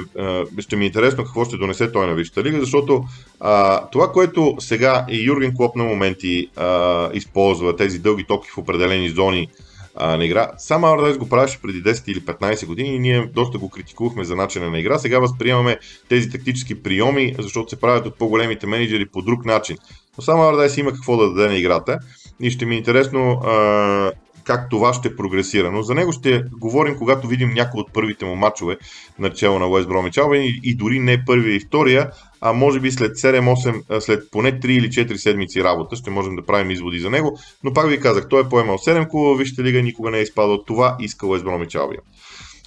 ще 0.60 0.76
ми 0.76 0.84
е 0.84 0.88
интересно 0.88 1.24
какво 1.24 1.46
ще 1.46 1.58
донесе 1.58 1.92
той 1.92 2.08
на 2.08 2.14
Висшата 2.14 2.44
лига, 2.44 2.60
защото 2.60 3.04
а, 3.40 3.86
това, 3.90 4.12
което 4.12 4.56
сега 4.60 5.06
и 5.10 5.24
Юрген 5.24 5.56
Клоп 5.56 5.76
на 5.76 5.84
моменти 5.84 6.48
а, 6.56 7.10
използва, 7.14 7.76
тези 7.76 8.00
дълги 8.00 8.24
топки 8.24 8.50
в 8.50 8.58
определени 8.58 9.10
зони, 9.10 9.48
а, 9.96 10.18
на 10.18 10.26
игра. 10.26 10.52
Сам 10.58 10.82
Allardyce 10.82 11.18
го 11.18 11.30
правеше 11.30 11.62
преди 11.62 11.84
10 11.84 12.12
или 12.12 12.22
15 12.22 12.66
години 12.66 12.96
и 12.96 13.00
ние 13.00 13.30
доста 13.36 13.58
го 13.58 13.70
критикувахме 13.70 14.24
за 14.24 14.36
начина 14.36 14.70
на 14.70 14.80
игра. 14.80 15.00
Сега 15.00 15.20
възприемаме 15.20 15.78
тези 16.10 16.30
тактически 16.30 16.84
приеми, 16.84 17.36
защото 17.40 17.70
се 17.70 17.80
правят 17.80 18.06
от 18.06 18.18
по-големите 18.18 18.68
менеджери 18.68 19.06
по 19.06 19.22
друг 19.22 19.46
начин. 19.46 19.78
Но 20.18 20.24
сам 20.24 20.40
Allardyce 20.40 20.80
има 20.80 20.94
какво 20.94 21.18
да 21.18 21.34
даде 21.34 21.48
на 21.48 21.58
играта 21.58 21.98
и 22.40 22.52
ще 22.52 22.66
ми 22.66 22.76
е 22.76 22.78
интересно 22.78 23.32
а, 23.32 24.12
как 24.44 24.70
това 24.70 24.94
ще 24.94 25.16
прогресира. 25.16 25.72
Но 25.72 25.82
за 25.82 25.96
него 25.96 26.12
ще 26.12 26.44
говорим, 26.60 26.98
когато 26.98 27.28
видим 27.28 27.54
някои 27.54 27.82
от 27.82 27.94
първите 27.94 28.26
му 28.26 28.36
матчове 28.36 28.78
начало 29.20 29.60
на 29.60 29.68
Уест 29.68 29.88
Бромич 29.88 30.18
и, 30.18 30.60
и 30.64 30.76
дори 30.76 31.00
не 31.00 31.26
първия 31.26 31.56
и 31.56 31.60
втория, 31.60 32.10
а 32.42 32.54
може 32.54 32.80
би 32.80 32.92
след 32.92 33.18
7-8, 33.18 34.00
след 34.00 34.32
поне 34.32 34.60
3 34.60 34.66
или 34.66 34.90
4 34.90 35.16
седмици 35.16 35.64
работа 35.64 35.96
ще 35.96 36.10
можем 36.10 36.36
да 36.36 36.46
правим 36.46 36.72
изводи 36.72 37.00
за 37.00 37.10
него. 37.10 37.40
Но 37.64 37.74
пак 37.74 37.90
ви 37.90 38.00
казах, 38.00 38.30
той 38.30 38.42
е 38.42 38.50
поемал 38.50 38.78
7 38.78 39.10
клуба, 39.10 39.38
вижте 39.38 39.64
лига, 39.64 39.82
никога 39.82 40.12
не 40.12 40.18
е 40.18 40.22
изпадал. 40.22 40.64
Това 40.64 40.96
иска 41.00 41.28
Уест 41.28 41.44
Бромич 41.44 41.78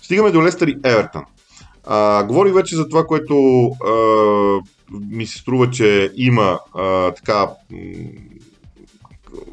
Стигаме 0.03 0.31
до 0.31 0.43
Лестър 0.43 0.69
и 0.69 0.77
Евертън. 0.85 1.23
А, 1.87 2.25
говори 2.25 2.53
вече 2.53 2.77
за 2.77 2.89
това, 2.89 3.05
което 3.07 3.67
а, 3.67 3.93
ми 5.11 5.27
се 5.27 5.39
струва, 5.39 5.71
че 5.71 6.13
има 6.17 6.59
а, 6.75 7.11
така 7.11 7.49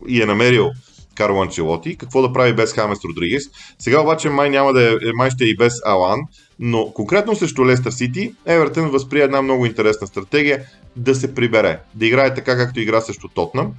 и 0.07 0.21
е 0.21 0.25
намерил 0.25 0.69
Карло 1.15 1.41
Анчелоти. 1.41 1.97
Какво 1.97 2.21
да 2.21 2.33
прави 2.33 2.53
без 2.53 2.73
Хамес 2.73 2.99
Родригес? 3.05 3.43
Сега 3.79 4.01
обаче 4.01 4.29
май, 4.29 4.49
няма 4.49 4.73
да 4.73 4.91
е, 4.91 4.95
май 5.13 5.29
ще 5.29 5.43
е 5.43 5.47
и 5.47 5.57
без 5.57 5.73
Алан, 5.85 6.19
но 6.59 6.91
конкретно 6.93 7.35
срещу 7.35 7.65
Лестър 7.65 7.91
Сити, 7.91 8.33
Евертън 8.45 8.89
възприе 8.89 9.23
една 9.23 9.41
много 9.41 9.65
интересна 9.65 10.07
стратегия 10.07 10.63
да 10.95 11.15
се 11.15 11.35
прибере, 11.35 11.79
да 11.95 12.05
играе 12.05 12.33
така 12.33 12.57
както 12.57 12.79
игра 12.79 13.01
срещу 13.01 13.27
Тотнам. 13.27 13.73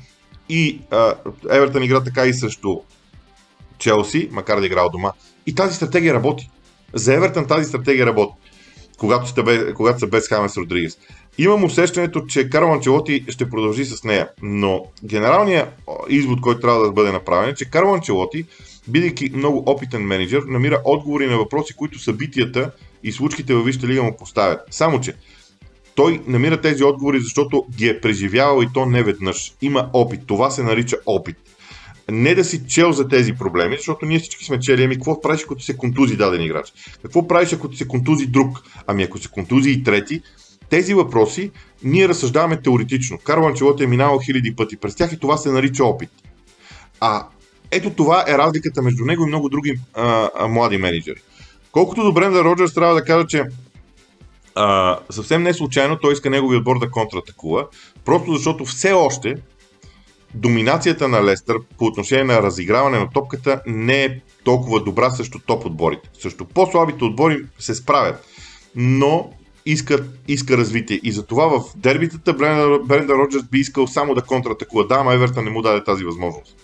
И 0.48 0.80
а, 0.90 1.14
Евертън 1.50 1.82
игра 1.82 2.04
така 2.04 2.26
и 2.26 2.34
срещу 2.34 2.76
Челси, 3.78 4.28
макар 4.32 4.60
да 4.60 4.66
игра 4.66 4.88
дома. 4.88 5.12
И 5.46 5.54
тази 5.54 5.76
стратегия 5.76 6.14
работи. 6.14 6.50
За 6.94 7.14
Евертън 7.14 7.46
тази 7.46 7.68
стратегия 7.68 8.06
работи, 8.06 8.34
когато, 8.98 9.28
сте, 9.28 9.72
когато 9.74 9.98
са 9.98 10.06
без 10.06 10.28
Хамес 10.28 10.56
Родригес. 10.56 10.98
Имам 11.38 11.64
усещането, 11.64 12.26
че 12.26 12.50
Карл 12.50 12.72
Анчелоти 12.72 13.24
ще 13.28 13.50
продължи 13.50 13.84
с 13.84 14.04
нея, 14.04 14.28
но 14.42 14.84
генералният 15.04 15.68
извод, 16.08 16.40
който 16.40 16.60
трябва 16.60 16.84
да 16.84 16.92
бъде 16.92 17.12
направен 17.12 17.50
е, 17.50 17.54
че 17.54 17.70
Карл 17.70 17.94
Анчелоти, 17.94 18.44
бидейки 18.88 19.30
много 19.34 19.62
опитен 19.66 20.02
менеджер, 20.02 20.42
намира 20.48 20.82
отговори 20.84 21.26
на 21.26 21.36
въпроси, 21.38 21.74
които 21.74 21.98
събитията 21.98 22.70
и 23.04 23.12
случките 23.12 23.54
във 23.54 23.64
Висшата 23.64 23.86
лига 23.86 24.02
му 24.02 24.16
поставят. 24.16 24.60
Само, 24.70 25.00
че 25.00 25.14
той 25.94 26.20
намира 26.26 26.60
тези 26.60 26.84
отговори, 26.84 27.20
защото 27.20 27.64
ги 27.76 27.88
е 27.88 28.00
преживявал 28.00 28.62
и 28.62 28.68
то 28.74 28.86
не 28.86 29.02
веднъж. 29.02 29.52
Има 29.62 29.90
опит. 29.92 30.20
Това 30.26 30.50
се 30.50 30.62
нарича 30.62 30.96
опит. 31.06 31.36
Не 32.10 32.34
да 32.34 32.44
си 32.44 32.66
чел 32.68 32.92
за 32.92 33.08
тези 33.08 33.32
проблеми, 33.32 33.76
защото 33.76 34.06
ние 34.06 34.18
всички 34.18 34.44
сме 34.44 34.60
чели. 34.60 34.84
Ами, 34.84 34.94
какво 34.94 35.20
правиш, 35.20 35.42
ако 35.44 35.60
се 35.60 35.76
контузи 35.76 36.16
даден 36.16 36.42
играч? 36.42 36.72
Какво 37.02 37.28
правиш, 37.28 37.52
ако 37.52 37.72
се 37.72 37.88
контузи 37.88 38.26
друг? 38.26 38.62
Ами, 38.86 39.02
ако 39.02 39.18
се 39.18 39.28
контузи 39.28 39.70
и 39.70 39.82
трети, 39.82 40.22
тези 40.72 40.94
въпроси 40.94 41.50
ние 41.84 42.08
разсъждаваме 42.08 42.62
теоретично. 42.62 43.18
Карл 43.18 43.46
Анчелот 43.46 43.80
е 43.80 43.86
минавал 43.86 44.18
хиляди 44.18 44.56
пъти 44.56 44.76
през 44.76 44.94
тях 44.94 45.12
и 45.12 45.18
това 45.18 45.36
се 45.36 45.50
нарича 45.50 45.84
опит. 45.84 46.10
А 47.00 47.26
ето 47.70 47.90
това 47.90 48.24
е 48.28 48.38
разликата 48.38 48.82
между 48.82 49.04
него 49.04 49.22
и 49.22 49.28
много 49.28 49.48
други 49.48 49.80
а, 49.94 50.30
а, 50.38 50.48
млади 50.48 50.78
менеджери. 50.78 51.20
Колкото 51.72 52.02
до 52.02 52.12
Бренда 52.12 52.44
Роджерс, 52.44 52.74
трябва 52.74 52.94
да 52.94 53.04
кажа, 53.04 53.26
че 53.26 53.44
а, 54.54 54.98
съвсем 55.10 55.42
не 55.42 55.54
случайно 55.54 55.98
той 55.98 56.12
иска 56.12 56.30
неговия 56.30 56.58
отбор 56.58 56.78
да 56.78 56.90
контратакува, 56.90 57.66
просто 58.04 58.32
защото 58.32 58.64
все 58.64 58.92
още 58.92 59.34
доминацията 60.34 61.08
на 61.08 61.24
Лестър 61.24 61.56
по 61.78 61.84
отношение 61.84 62.24
на 62.24 62.42
разиграване 62.42 62.98
на 62.98 63.10
топката 63.10 63.60
не 63.66 64.04
е 64.04 64.20
толкова 64.44 64.84
добра 64.84 65.10
срещу 65.10 65.38
топ 65.46 65.66
отборите. 65.66 66.10
Също 66.20 66.44
по-слабите 66.44 67.04
отбори 67.04 67.44
се 67.58 67.74
справят. 67.74 68.26
Но 68.76 69.32
иска, 69.66 70.04
иска 70.28 70.56
развитие. 70.56 71.00
И 71.02 71.12
затова 71.12 71.46
в 71.46 71.64
дербитата 71.76 72.32
Бренда 72.84 73.14
Роджерс 73.14 73.44
би 73.44 73.58
искал 73.58 73.86
само 73.86 74.14
да 74.14 74.22
контратакува. 74.22 74.86
Да, 74.86 74.94
ама 74.94 75.28
не 75.42 75.50
му 75.50 75.62
даде 75.62 75.84
тази 75.84 76.04
възможност. 76.04 76.56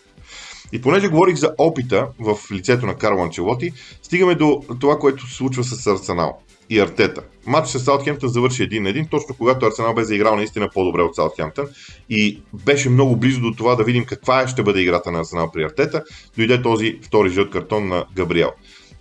И 0.73 0.81
понеже 0.81 1.09
говорих 1.09 1.37
за 1.37 1.55
опита 1.59 2.07
в 2.19 2.39
лицето 2.53 2.87
на 2.87 2.95
Карл 2.95 3.23
Анчелоти, 3.23 3.73
стигаме 4.03 4.35
до 4.35 4.63
това, 4.81 4.99
което 4.99 5.27
се 5.27 5.35
случва 5.35 5.65
с 5.65 5.87
Арсенал 5.87 6.39
и 6.71 6.81
Артета. 6.81 7.23
Матч 7.47 7.69
с 7.69 7.81
Саутхемптън 7.81 8.29
завърши 8.29 8.63
един 8.63 8.83
на 8.83 8.89
един, 8.89 9.07
точно 9.07 9.35
когато 9.39 9.67
Арсенал 9.67 9.95
бе 9.95 10.05
заиграл 10.05 10.37
наистина 10.37 10.69
по-добре 10.75 11.03
от 11.03 11.15
Саутхемптън 11.15 11.67
и 12.11 12.43
беше 12.65 12.91
много 12.91 13.17
близо 13.17 13.41
до 13.41 13.53
това 13.53 13.75
да 13.75 13.85
видим 13.85 14.05
каква 14.05 14.49
ще 14.49 14.63
бъде 14.63 14.81
играта 14.81 15.11
на 15.11 15.19
Арсенал 15.19 15.51
при 15.53 15.63
Артета. 15.63 16.05
Дойде 16.37 16.63
този 16.63 16.99
втори 17.03 17.31
жълт 17.31 17.51
картон 17.51 17.89
на 17.89 18.05
Габриел. 18.15 18.51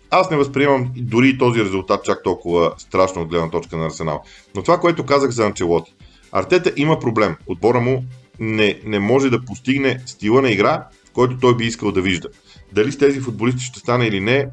Аз 0.09 0.31
не 0.31 0.37
възприемам 0.37 0.91
дори 0.97 1.37
този 1.37 1.63
резултат 1.63 2.03
чак 2.03 2.23
толкова 2.23 2.73
страшно 2.77 3.21
от 3.21 3.27
гледна 3.27 3.49
точка 3.49 3.77
на 3.77 3.85
Арсенал. 3.85 4.23
Но 4.55 4.63
това, 4.63 4.79
което 4.79 5.05
казах 5.05 5.31
за 5.31 5.45
Анчелоти. 5.45 5.93
Артета 6.31 6.73
има 6.75 6.99
проблем. 6.99 7.35
Отбора 7.47 7.79
му 7.79 8.03
не, 8.39 8.79
не 8.85 8.99
може 8.99 9.29
да 9.29 9.45
постигне 9.45 10.01
стила 10.05 10.41
на 10.41 10.51
игра, 10.51 10.87
който 11.13 11.37
той 11.37 11.57
би 11.57 11.65
искал 11.65 11.91
да 11.91 12.01
вижда. 12.01 12.29
Дали 12.73 12.91
с 12.91 12.97
тези 12.97 13.19
футболисти 13.19 13.63
ще 13.63 13.79
стане 13.79 14.05
или 14.05 14.19
не, 14.19 14.49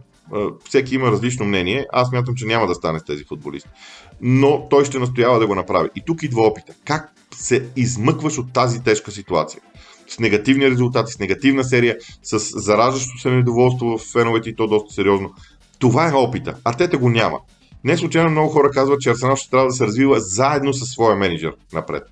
всеки 0.68 0.94
има 0.94 1.10
различно 1.10 1.46
мнение. 1.46 1.86
Аз 1.92 2.12
мятам, 2.12 2.34
че 2.34 2.46
няма 2.46 2.66
да 2.66 2.74
стане 2.74 2.98
с 2.98 3.04
тези 3.04 3.24
футболисти. 3.24 3.68
Но 4.20 4.68
той 4.70 4.84
ще 4.84 4.98
настоява 4.98 5.38
да 5.38 5.46
го 5.46 5.54
направи. 5.54 5.88
И 5.96 6.02
тук 6.06 6.22
идва 6.22 6.46
опита. 6.46 6.72
Как 6.84 7.12
се 7.34 7.68
измъкваш 7.76 8.38
от 8.38 8.52
тази 8.52 8.82
тежка 8.82 9.10
ситуация? 9.10 9.60
С 10.08 10.18
негативни 10.18 10.70
резултати, 10.70 11.12
с 11.12 11.18
негативна 11.18 11.64
серия, 11.64 11.96
с 12.22 12.38
зараждащо 12.38 13.18
се 13.18 13.30
недоволство 13.30 13.98
в 13.98 14.12
феновете 14.12 14.50
и 14.50 14.54
то 14.54 14.66
доста 14.66 14.94
сериозно. 14.94 15.30
Това 15.78 16.08
е 16.08 16.12
опита. 16.12 16.56
Артета 16.64 16.98
го 16.98 17.10
няма. 17.10 17.38
Не 17.84 17.96
случайно 17.96 18.30
много 18.30 18.48
хора 18.48 18.70
казват, 18.70 19.00
че 19.00 19.10
Арсенал 19.10 19.36
ще 19.36 19.50
трябва 19.50 19.66
да 19.66 19.72
се 19.72 19.86
развива 19.86 20.20
заедно 20.20 20.72
с 20.72 20.86
своя 20.86 21.16
менеджер 21.16 21.52
напред. 21.72 22.02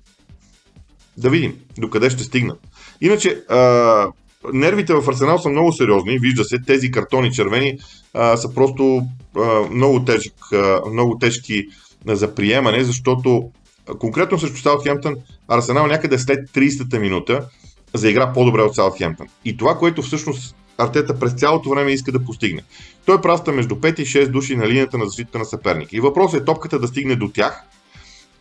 Да 1.17 1.29
видим 1.29 1.55
докъде 1.77 2.09
ще 2.09 2.23
стигнат. 2.23 2.59
Иначе, 3.01 3.43
а, 3.49 4.07
нервите 4.53 4.93
в 4.93 5.09
Арсенал 5.09 5.39
са 5.39 5.49
много 5.49 5.73
сериозни. 5.73 6.19
Вижда 6.19 6.43
се, 6.43 6.59
тези 6.67 6.91
картони 6.91 7.31
червени 7.31 7.77
а, 8.13 8.37
са 8.37 8.53
просто 8.53 9.01
а, 9.37 9.61
много, 9.71 10.05
тежък, 10.05 10.33
а, 10.53 10.81
много 10.91 11.17
тежки 11.17 11.67
за 12.07 12.35
приемане, 12.35 12.83
защото 12.83 13.51
конкретно 13.99 14.39
срещу 14.39 14.57
Саутхемптън 14.57 15.15
Арсенал 15.47 15.87
някъде 15.87 16.19
след 16.19 16.49
30-та 16.49 16.99
минута 16.99 17.45
заигра 17.93 18.33
по-добре 18.33 18.61
от 18.61 18.75
Саутхемптън. 18.75 19.27
И 19.45 19.57
това, 19.57 19.77
което 19.77 20.01
всъщност 20.01 20.55
Артета 20.77 21.19
през 21.19 21.33
цялото 21.33 21.69
време 21.69 21.91
иска 21.91 22.11
да 22.11 22.25
постигне. 22.25 22.61
Той 23.05 23.21
праста 23.21 23.51
между 23.51 23.75
5 23.75 23.99
и 23.99 24.05
6 24.05 24.27
души 24.27 24.55
на 24.55 24.67
линията 24.67 24.97
на 24.97 25.05
защита 25.05 25.39
на 25.39 25.45
съперника. 25.45 25.95
И 25.95 25.99
въпросът 25.99 26.41
е 26.41 26.45
топката 26.45 26.79
да 26.79 26.87
стигне 26.87 27.15
до 27.15 27.29
тях 27.29 27.63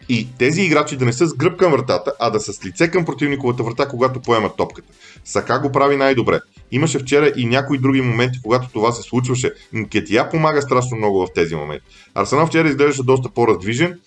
и 0.09 0.29
тези 0.39 0.63
играчи 0.63 0.97
да 0.97 1.05
не 1.05 1.13
са 1.13 1.27
с 1.27 1.35
гръб 1.35 1.59
към 1.59 1.73
вратата, 1.73 2.13
а 2.21 2.31
да 2.31 2.41
са 2.41 2.53
с 2.53 2.67
лице 2.67 2.91
към 2.91 3.05
противниковата 3.05 3.63
врата, 3.63 3.89
когато 3.89 4.21
поемат 4.21 4.57
топката. 4.57 4.93
Сака 5.25 5.61
го 5.61 5.73
прави 5.73 5.97
най-добре. 5.97 6.41
Имаше 6.71 6.99
вчера 6.99 7.33
и 7.37 7.47
някои 7.47 7.79
други 7.79 8.01
моменти, 8.01 8.39
когато 8.43 8.69
това 8.73 8.93
се 8.93 9.03
случваше. 9.03 9.53
Кетия 9.91 10.31
помага 10.31 10.63
страшно 10.63 10.97
много 10.97 11.27
в 11.27 11.33
тези 11.35 11.55
моменти. 11.55 11.85
Арсенал 12.15 12.47
вчера 12.47 12.69
изглеждаше 12.69 13.03
доста 13.03 13.31
по-раздвижен 13.31 14.01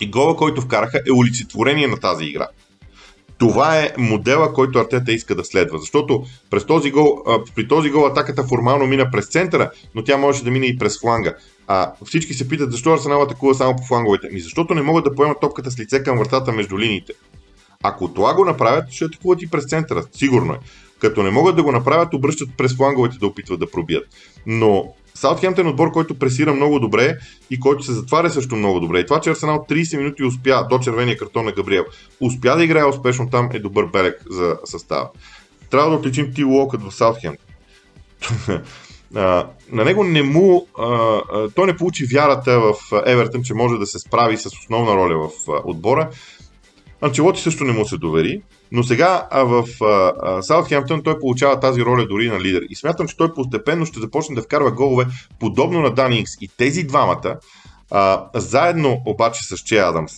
и 0.00 0.10
гола, 0.10 0.36
който 0.36 0.60
вкараха 0.60 0.98
е 1.08 1.12
олицетворение 1.12 1.86
на 1.86 1.96
тази 1.96 2.24
игра 2.24 2.46
това 3.42 3.78
е 3.78 3.92
модела, 3.98 4.52
който 4.52 4.78
Артета 4.78 5.12
иска 5.12 5.34
да 5.34 5.44
следва. 5.44 5.78
Защото 5.78 6.24
през 6.50 6.64
този 6.64 6.90
гол, 6.90 7.18
при 7.54 7.68
този 7.68 7.90
гол 7.90 8.06
атаката 8.06 8.44
формално 8.44 8.86
мина 8.86 9.10
през 9.12 9.26
центъра, 9.26 9.70
но 9.94 10.04
тя 10.04 10.16
можеше 10.16 10.44
да 10.44 10.50
мине 10.50 10.66
и 10.66 10.78
през 10.78 11.00
фланга. 11.00 11.34
А 11.66 11.92
всички 12.04 12.34
се 12.34 12.48
питат 12.48 12.72
защо 12.72 12.92
Арсенал 12.92 13.22
атакува 13.22 13.54
само 13.54 13.76
по 13.76 13.82
фланговете. 13.82 14.28
Ми 14.32 14.40
защото 14.40 14.74
не 14.74 14.82
могат 14.82 15.04
да 15.04 15.14
поемат 15.14 15.40
топката 15.40 15.70
с 15.70 15.78
лице 15.78 16.02
към 16.02 16.18
вратата 16.18 16.52
между 16.52 16.78
линиите. 16.78 17.12
Ако 17.82 18.08
това 18.08 18.34
го 18.34 18.44
направят, 18.44 18.90
ще 18.90 19.04
атакуват 19.04 19.42
и 19.42 19.50
през 19.50 19.64
центъра. 19.64 20.04
Сигурно 20.12 20.52
е. 20.52 20.58
Като 20.98 21.22
не 21.22 21.30
могат 21.30 21.56
да 21.56 21.62
го 21.62 21.72
направят, 21.72 22.14
обръщат 22.14 22.48
през 22.56 22.76
фланговете 22.76 23.18
да 23.18 23.26
опитват 23.26 23.60
да 23.60 23.70
пробият. 23.70 24.04
Но 24.46 24.94
Саутхемптън 25.14 25.66
е 25.66 25.70
отбор, 25.70 25.90
който 25.90 26.18
пресира 26.18 26.54
много 26.54 26.78
добре 26.78 27.16
и 27.50 27.60
който 27.60 27.82
се 27.82 27.92
затваря 27.92 28.30
също 28.30 28.56
много 28.56 28.80
добре. 28.80 29.00
И 29.00 29.06
това, 29.06 29.20
че 29.20 29.30
Арсенал 29.30 29.66
30 29.70 29.96
минути 29.96 30.24
успя 30.24 30.66
до 30.70 30.78
червения 30.78 31.16
картон 31.16 31.44
на 31.44 31.52
Габриел, 31.52 31.84
успя 32.20 32.56
да 32.56 32.64
играе 32.64 32.84
успешно 32.84 33.30
там 33.30 33.48
е 33.52 33.58
добър 33.58 33.86
белег 33.86 34.14
за 34.30 34.56
състава. 34.64 35.08
Трябва 35.70 35.90
да 35.90 35.96
отличим 35.96 36.32
Ти 36.34 36.44
Локът 36.44 36.82
в 36.82 36.94
Саутхемптън. 36.94 37.46
на 39.72 39.84
него 39.84 40.04
не 40.04 40.22
му. 40.22 40.66
А, 40.78 40.86
а, 40.86 41.48
той 41.54 41.66
не 41.66 41.76
получи 41.76 42.06
вярата 42.06 42.60
в 42.60 42.74
Евертън, 43.06 43.42
че 43.42 43.54
може 43.54 43.78
да 43.78 43.86
се 43.86 43.98
справи 43.98 44.36
с 44.36 44.46
основна 44.46 44.96
роля 44.96 45.28
в 45.28 45.52
а, 45.52 45.60
отбора. 45.64 46.10
Анчелоти 47.02 47.40
също 47.40 47.64
не 47.64 47.72
му 47.72 47.84
се 47.84 47.96
довери, 47.96 48.42
но 48.72 48.82
сега 48.82 49.28
а, 49.30 49.44
в 49.44 49.64
Саутхемптън 50.42 51.02
той 51.02 51.18
получава 51.18 51.60
тази 51.60 51.82
роля 51.82 52.06
дори 52.06 52.28
на 52.28 52.40
лидер. 52.40 52.62
И 52.70 52.76
смятам, 52.76 53.08
че 53.08 53.16
той 53.16 53.34
постепенно 53.34 53.86
ще 53.86 54.00
започне 54.00 54.34
да 54.34 54.42
вкарва 54.42 54.72
голове 54.72 55.06
подобно 55.40 55.80
на 55.80 55.90
Данингс. 55.90 56.30
И 56.40 56.48
тези 56.56 56.82
двамата, 56.82 57.36
а, 57.90 58.26
заедно 58.34 59.02
обаче 59.06 59.44
с 59.44 59.58
Че 59.58 59.78
Адамс, 59.78 60.12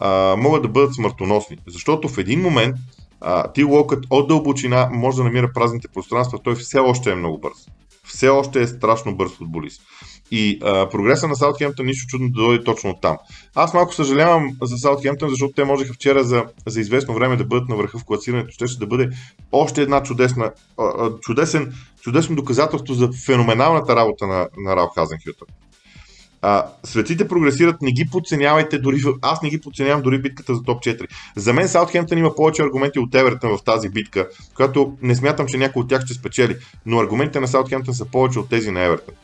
а, 0.00 0.36
могат 0.36 0.62
да 0.62 0.68
бъдат 0.68 0.94
смъртоносни. 0.94 1.58
Защото 1.66 2.08
в 2.08 2.18
един 2.18 2.40
момент 2.40 2.76
а, 3.20 3.52
Ти 3.52 3.64
Локът 3.64 4.04
от 4.10 4.28
дълбочина 4.28 4.88
може 4.92 5.16
да 5.16 5.24
намира 5.24 5.50
празните 5.54 5.88
пространства, 5.94 6.38
той 6.44 6.54
все 6.54 6.78
още 6.78 7.10
е 7.10 7.14
много 7.14 7.38
бърз 7.38 7.66
все 8.06 8.28
още 8.28 8.62
е 8.62 8.66
страшно 8.66 9.16
бърз 9.16 9.32
футболист. 9.32 9.82
И 10.30 10.58
а, 10.62 10.88
прогреса 10.88 11.28
на 11.28 11.36
Саутхемптън 11.36 11.86
нищо 11.86 12.06
чудно 12.06 12.28
да 12.28 12.42
дойде 12.42 12.64
точно 12.64 12.90
от 12.90 13.00
там. 13.00 13.16
Аз 13.54 13.74
малко 13.74 13.94
съжалявам 13.94 14.56
за 14.62 14.76
Саутхемптън, 14.76 15.28
защото 15.28 15.52
те 15.52 15.64
можеха 15.64 15.92
вчера 15.92 16.24
за, 16.24 16.44
за 16.66 16.80
известно 16.80 17.14
време 17.14 17.36
да 17.36 17.44
бъдат 17.44 17.68
на 17.68 17.76
върха 17.76 17.98
в 17.98 18.04
класирането. 18.04 18.50
Ще, 18.50 18.66
ще 18.66 18.78
да 18.78 18.86
бъде 18.86 19.10
още 19.52 19.82
една 19.82 20.02
чудесна, 20.02 20.52
а, 20.78 21.10
чудесен, 21.20 21.74
чудесно 22.00 22.36
доказателство 22.36 22.94
за 22.94 23.10
феноменалната 23.26 23.96
работа 23.96 24.26
на, 24.26 24.48
на 24.56 24.76
Ралф 24.76 24.90
Хазенхютър. 24.94 25.48
А, 26.42 26.66
светите 26.84 27.28
прогресират, 27.28 27.82
не 27.82 27.92
ги 27.92 28.06
подценявайте, 28.12 28.78
дори, 28.78 29.00
аз 29.22 29.42
не 29.42 29.50
ги 29.50 29.60
подценявам 29.60 30.02
дори 30.02 30.22
битката 30.22 30.54
за 30.54 30.62
топ 30.62 30.82
4. 30.82 31.06
За 31.36 31.52
мен 31.52 31.68
Саутхемптън 31.68 32.18
има 32.18 32.34
повече 32.34 32.62
аргументи 32.62 32.98
от 32.98 33.14
Евертън 33.14 33.56
в 33.56 33.64
тази 33.64 33.88
битка, 33.88 34.28
която 34.54 34.96
не 35.02 35.14
смятам, 35.14 35.46
че 35.46 35.58
някой 35.58 35.80
от 35.80 35.88
тях 35.88 36.04
ще 36.04 36.14
спечели, 36.14 36.56
но 36.86 37.00
аргументите 37.00 37.40
на 37.40 37.48
Саутхемптън 37.48 37.94
са 37.94 38.04
повече 38.04 38.38
от 38.38 38.48
тези 38.48 38.70
на 38.70 38.80
Евертън. 38.80 39.14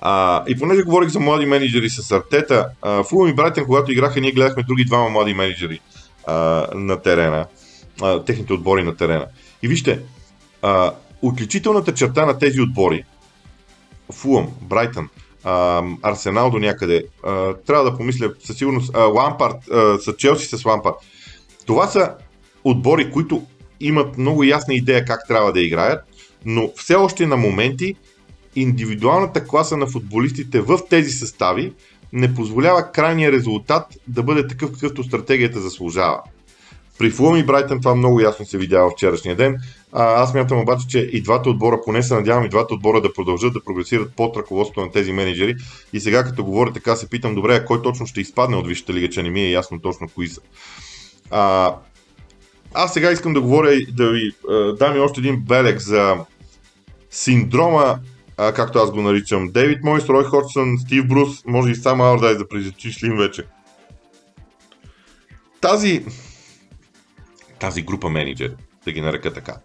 А, 0.00 0.44
и 0.48 0.58
понеже 0.58 0.82
говорих 0.82 1.08
за 1.08 1.20
млади 1.20 1.46
менеджери 1.46 1.90
с 1.90 2.12
Артета, 2.12 2.68
Фулъм 3.04 3.28
и 3.28 3.34
Брайтън, 3.34 3.64
когато 3.64 3.92
играха, 3.92 4.20
ние 4.20 4.32
гледахме 4.32 4.62
други 4.62 4.84
двама 4.84 5.10
млади 5.10 5.34
менеджери 5.34 5.80
а, 6.26 6.66
на 6.74 7.02
терена, 7.02 7.46
а, 8.02 8.24
техните 8.24 8.52
отбори 8.52 8.82
на 8.82 8.96
терена. 8.96 9.26
И 9.62 9.68
вижте, 9.68 10.00
а, 10.62 10.92
отличителната 11.22 11.94
черта 11.94 12.26
на 12.26 12.38
тези 12.38 12.60
отбори, 12.60 13.04
Фулъм, 14.12 14.48
Брайтън, 14.62 15.08
Арсенал 16.02 16.50
до 16.50 16.58
някъде. 16.58 17.04
А, 17.24 17.54
трябва 17.54 17.90
да 17.90 17.96
помисля 17.96 18.32
със 18.44 18.56
сигурност. 18.56 18.90
А, 18.94 19.00
Лампард, 19.00 19.68
а, 19.70 19.98
с 19.98 20.16
Челси 20.16 20.46
с 20.46 20.64
Лампард. 20.64 20.94
Това 21.66 21.86
са 21.86 22.14
отбори, 22.64 23.10
които 23.10 23.46
имат 23.80 24.18
много 24.18 24.44
ясна 24.44 24.74
идея 24.74 25.04
как 25.04 25.28
трябва 25.28 25.52
да 25.52 25.60
играят, 25.60 26.04
но 26.44 26.72
все 26.76 26.94
още 26.94 27.26
на 27.26 27.36
моменти 27.36 27.94
индивидуалната 28.56 29.44
класа 29.44 29.76
на 29.76 29.86
футболистите 29.86 30.60
в 30.60 30.78
тези 30.90 31.10
състави 31.10 31.72
не 32.12 32.34
позволява 32.34 32.92
крайния 32.92 33.32
резултат 33.32 33.84
да 34.08 34.22
бъде 34.22 34.46
такъв, 34.46 34.72
какъвто 34.72 35.04
стратегията 35.04 35.60
заслужава. 35.60 36.20
При 36.98 37.10
Фулъм 37.10 37.36
и 37.36 37.44
Брайтън 37.44 37.80
това 37.80 37.94
много 37.94 38.20
ясно 38.20 38.46
се 38.46 38.58
видя 38.58 38.82
в 38.82 38.90
вчерашния 38.90 39.36
ден. 39.36 39.56
А, 39.92 40.22
аз 40.22 40.34
мятам 40.34 40.60
обаче, 40.60 40.86
че 40.88 40.98
и 40.98 41.22
двата 41.22 41.50
отбора, 41.50 41.80
поне 41.84 42.02
се 42.02 42.14
надявам 42.14 42.44
и 42.44 42.48
двата 42.48 42.74
отбора 42.74 43.00
да 43.00 43.12
продължат 43.12 43.52
да 43.52 43.64
прогресират 43.64 44.12
под 44.16 44.36
ръководството 44.36 44.80
на 44.80 44.92
тези 44.92 45.12
менеджери. 45.12 45.56
И 45.92 46.00
сега 46.00 46.24
като 46.24 46.44
говоря 46.44 46.72
така 46.72 46.96
се 46.96 47.08
питам, 47.08 47.34
добре, 47.34 47.54
а 47.54 47.64
кой 47.64 47.82
точно 47.82 48.06
ще 48.06 48.20
изпадне 48.20 48.56
от 48.56 48.68
Висшата 48.68 48.92
лига, 48.94 49.10
че 49.10 49.22
не 49.22 49.30
ми 49.30 49.40
е 49.40 49.50
ясно 49.50 49.80
точно 49.80 50.08
кои 50.14 50.28
са. 50.28 50.40
А, 51.30 51.74
аз 52.74 52.92
сега 52.92 53.12
искам 53.12 53.32
да 53.32 53.40
говоря 53.40 53.74
и 53.74 53.86
да 53.92 54.10
ви 54.10 54.32
дам 54.78 54.96
и 54.96 55.00
още 55.00 55.20
един 55.20 55.36
белег 55.36 55.80
за 55.80 56.16
синдрома, 57.10 57.98
а, 58.36 58.52
както 58.52 58.78
аз 58.78 58.90
го 58.90 59.02
наричам. 59.02 59.48
Дейвид 59.48 59.84
Мойс, 59.84 60.08
Рой 60.08 60.24
Хорсън, 60.24 60.78
Стив 60.78 61.08
Брус, 61.08 61.44
може 61.46 61.72
и 61.72 61.74
сам 61.74 62.00
Аурдайс 62.00 62.38
да 62.38 62.48
призачиш 62.48 63.02
Лин 63.02 63.16
вече. 63.16 63.44
Тази, 65.60 66.04
тази 67.58 67.82
група 67.82 68.08
менеджери, 68.08 68.54
да 68.84 68.92
ги 68.92 69.00
нарека 69.00 69.32
така. 69.32 69.56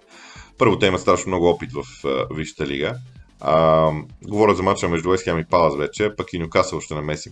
Първо, 0.57 0.79
те 0.79 0.85
имат 0.85 1.01
страшно 1.01 1.29
много 1.29 1.49
опит 1.49 1.71
в 1.71 1.83
uh, 1.83 2.35
Висшата 2.35 2.67
лига. 2.67 2.93
Uh, 3.39 4.03
говоря 4.23 4.55
за 4.55 4.63
мача 4.63 4.89
между 4.89 5.09
Уест 5.09 5.27
и 5.27 5.45
Палас 5.49 5.77
вече, 5.77 6.15
пък 6.17 6.33
и 6.33 6.39
Нюкасъл 6.39 6.81
ще 6.81 6.95
намесим. 6.95 7.31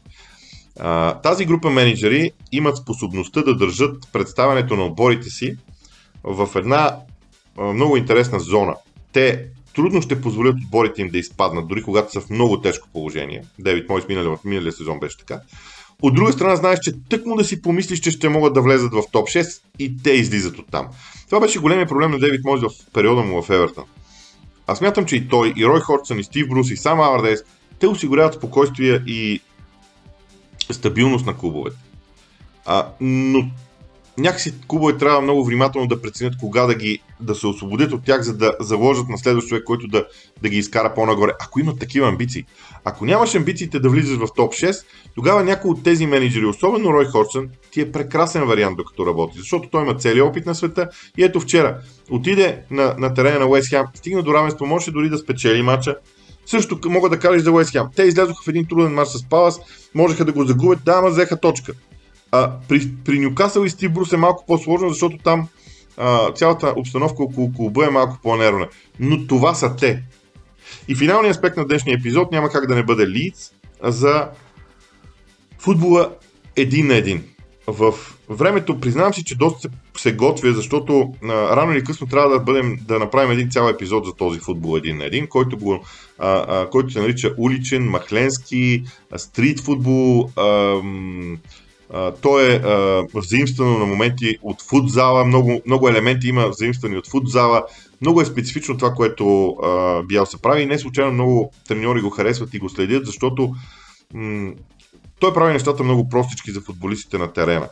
Uh, 0.79 1.23
тази 1.23 1.45
група 1.45 1.69
менеджери 1.69 2.31
имат 2.51 2.77
способността 2.77 3.41
да 3.41 3.55
държат 3.55 4.07
представянето 4.13 4.75
на 4.75 4.85
отборите 4.85 5.29
си 5.29 5.57
в 6.23 6.49
една 6.55 6.97
uh, 7.57 7.71
много 7.71 7.97
интересна 7.97 8.39
зона. 8.39 8.75
Те 9.13 9.47
трудно 9.75 10.01
ще 10.01 10.21
позволят 10.21 10.55
отборите 10.63 11.01
им 11.01 11.09
да 11.09 11.17
изпаднат, 11.17 11.67
дори 11.67 11.83
когато 11.83 12.11
са 12.11 12.21
в 12.21 12.29
много 12.29 12.61
тежко 12.61 12.87
положение. 12.93 13.43
Девид 13.59 13.89
Мойс 13.89 14.07
миналия, 14.07 14.37
миналия 14.45 14.71
сезон 14.71 14.99
беше 14.99 15.17
така. 15.17 15.41
От 16.01 16.15
друга 16.15 16.33
страна, 16.33 16.55
знаеш, 16.55 16.79
че 16.79 16.93
тъкмо 17.09 17.35
да 17.35 17.43
си 17.43 17.61
помислиш, 17.61 17.99
че 17.99 18.11
ще 18.11 18.29
могат 18.29 18.53
да 18.53 18.61
влезат 18.61 18.93
в 18.93 19.03
топ 19.11 19.27
6 19.27 19.61
и 19.79 19.97
те 20.03 20.11
излизат 20.11 20.59
от 20.59 20.71
там. 20.71 20.87
Това 21.25 21.39
беше 21.39 21.59
големия 21.59 21.87
проблем 21.87 22.11
на 22.11 22.19
Дейвид 22.19 22.45
Мойс 22.45 22.61
в 22.61 22.69
периода 22.93 23.21
му 23.21 23.41
в 23.41 23.49
Евертън. 23.49 23.83
Аз 24.67 24.81
мятам, 24.81 25.05
че 25.05 25.15
и 25.15 25.27
той, 25.27 25.53
и 25.57 25.65
Рой 25.65 25.79
Хортсън, 25.79 26.19
и 26.19 26.23
Стив 26.23 26.47
Брус, 26.49 26.71
и 26.71 26.77
сам 26.77 26.99
Авардейс, 26.99 27.39
те 27.79 27.87
осигуряват 27.87 28.33
спокойствие 28.33 29.03
и 29.07 29.41
стабилност 30.71 31.25
на 31.25 31.37
клубовете. 31.37 31.77
А, 32.65 32.87
но 33.01 33.51
някакси 34.19 34.53
клубове 34.67 34.97
трябва 34.97 35.21
много 35.21 35.45
внимателно 35.45 35.87
да 35.87 36.01
преценят 36.01 36.37
кога 36.39 36.65
да 36.65 36.75
ги 36.75 36.99
да 37.19 37.35
се 37.35 37.47
освободят 37.47 37.91
от 37.93 38.03
тях, 38.03 38.21
за 38.21 38.37
да 38.37 38.53
заложат 38.59 39.09
на 39.09 39.17
следващ 39.17 39.47
човек, 39.47 39.63
който 39.63 39.87
да, 39.87 40.05
да 40.41 40.49
ги 40.49 40.57
изкара 40.57 40.93
по-нагоре. 40.93 41.31
Ако 41.39 41.59
имат 41.59 41.79
такива 41.79 42.07
амбиции. 42.07 42.45
Ако 42.83 43.05
нямаш 43.05 43.35
амбициите 43.35 43.79
да 43.79 43.89
влизаш 43.89 44.17
в 44.17 44.27
топ 44.35 44.53
6, 44.53 44.85
тогава 45.15 45.43
някой 45.43 45.71
от 45.71 45.83
тези 45.83 46.05
менеджери, 46.05 46.45
особено 46.45 46.93
Рой 46.93 47.05
Хорсън, 47.05 47.49
ти 47.71 47.81
е 47.81 47.91
прекрасен 47.91 48.45
вариант 48.45 48.77
докато 48.77 49.05
работи, 49.05 49.39
защото 49.39 49.69
той 49.69 49.83
има 49.83 49.95
целият 49.95 50.27
опит 50.27 50.45
на 50.45 50.55
света 50.55 50.89
и 51.17 51.23
ето 51.23 51.39
вчера 51.39 51.77
отиде 52.09 52.61
на, 52.71 52.95
на 52.97 53.13
терена 53.13 53.39
на 53.39 53.47
Уест 53.47 53.69
Хем, 53.69 53.85
стигна 53.93 54.23
до 54.23 54.33
равенство, 54.33 54.65
може 54.65 54.91
дори 54.91 55.09
да 55.09 55.17
спечели 55.17 55.61
мача, 55.61 55.95
също 56.45 56.79
мога 56.85 57.09
да 57.09 57.19
кажа 57.19 57.39
за 57.39 57.51
Уест 57.51 57.71
Хем. 57.71 57.85
Те 57.95 58.03
излязоха 58.03 58.43
в 58.43 58.47
един 58.47 58.65
труден 58.65 58.93
мач 58.93 59.07
с 59.07 59.29
Палас, 59.29 59.59
можеха 59.95 60.25
да 60.25 60.31
го 60.31 60.45
загубят, 60.45 60.79
да, 60.85 60.91
ама 60.91 61.09
взеха 61.09 61.39
точка. 61.39 61.73
А, 62.31 62.51
при, 62.67 62.91
при 63.05 63.19
Нюкасъл 63.19 63.63
и 63.63 63.69
Стив 63.69 63.91
Брус 63.91 64.13
е 64.13 64.17
малко 64.17 64.45
по-сложно, 64.47 64.89
защото 64.89 65.17
там 65.17 65.47
а, 65.97 66.31
цялата 66.31 66.73
обстановка 66.77 67.23
около 67.23 67.53
клуба 67.53 67.85
е 67.85 67.89
малко 67.89 68.17
по-нервна. 68.23 68.67
Но 68.99 69.27
това 69.27 69.53
са 69.53 69.75
те. 69.75 70.03
И 70.87 70.95
финалният 70.95 71.35
аспект 71.35 71.57
на 71.57 71.65
днешния 71.65 71.95
епизод 71.95 72.31
няма 72.31 72.49
как 72.49 72.67
да 72.67 72.75
не 72.75 72.83
бъде 72.83 73.07
Лидс 73.07 73.51
за 73.83 74.29
футбола 75.59 76.11
един 76.55 76.87
на 76.87 76.95
един. 76.95 77.23
В 77.67 77.93
времето 78.29 78.79
признавам 78.79 79.13
си, 79.13 79.23
че 79.23 79.37
доста 79.37 79.69
се 79.97 80.15
готвя, 80.15 80.53
защото 80.53 81.13
а, 81.23 81.27
рано 81.55 81.71
или 81.71 81.83
късно 81.83 82.07
трябва 82.07 82.29
да, 82.29 82.39
бъдем, 82.39 82.77
да 82.87 82.99
направим 82.99 83.31
един 83.31 83.51
цял 83.51 83.69
епизод 83.69 84.05
за 84.05 84.13
този 84.13 84.39
футбол 84.39 84.77
един 84.77 84.97
на 84.97 85.05
един, 85.05 85.27
който, 85.27 85.57
го, 85.57 85.85
а, 86.19 86.29
а, 86.29 86.69
който 86.69 86.93
се 86.93 87.01
нарича 87.01 87.33
уличен, 87.37 87.89
махленски, 87.89 88.83
стрит 89.17 89.59
футбол. 89.59 90.29
А, 90.35 90.75
то 92.21 92.39
е 92.39 92.61
взаимствано 93.15 93.79
на 93.79 93.85
моменти 93.85 94.37
от 94.41 94.61
футзала, 94.61 95.25
много, 95.25 95.61
много 95.65 95.89
елементи 95.89 96.27
има 96.27 96.47
взаимствани 96.47 96.97
от 96.97 97.07
футзала. 97.07 97.63
Много 98.01 98.21
е 98.21 98.25
специфично 98.25 98.77
това, 98.77 98.93
което 98.93 99.49
а, 99.49 100.03
Бял 100.03 100.25
се 100.25 100.41
прави 100.41 100.61
и 100.61 100.65
не 100.65 100.79
случайно 100.79 101.11
много 101.11 101.51
треньори 101.67 102.01
го 102.01 102.09
харесват 102.09 102.53
и 102.53 102.59
го 102.59 102.69
следят, 102.69 103.05
защото 103.05 103.55
м- 104.13 104.51
той 105.19 105.33
прави 105.33 105.53
нещата 105.53 105.83
много 105.83 106.09
простички 106.09 106.51
за 106.51 106.61
футболистите 106.61 107.17
на 107.17 107.33
терена. 107.33 107.69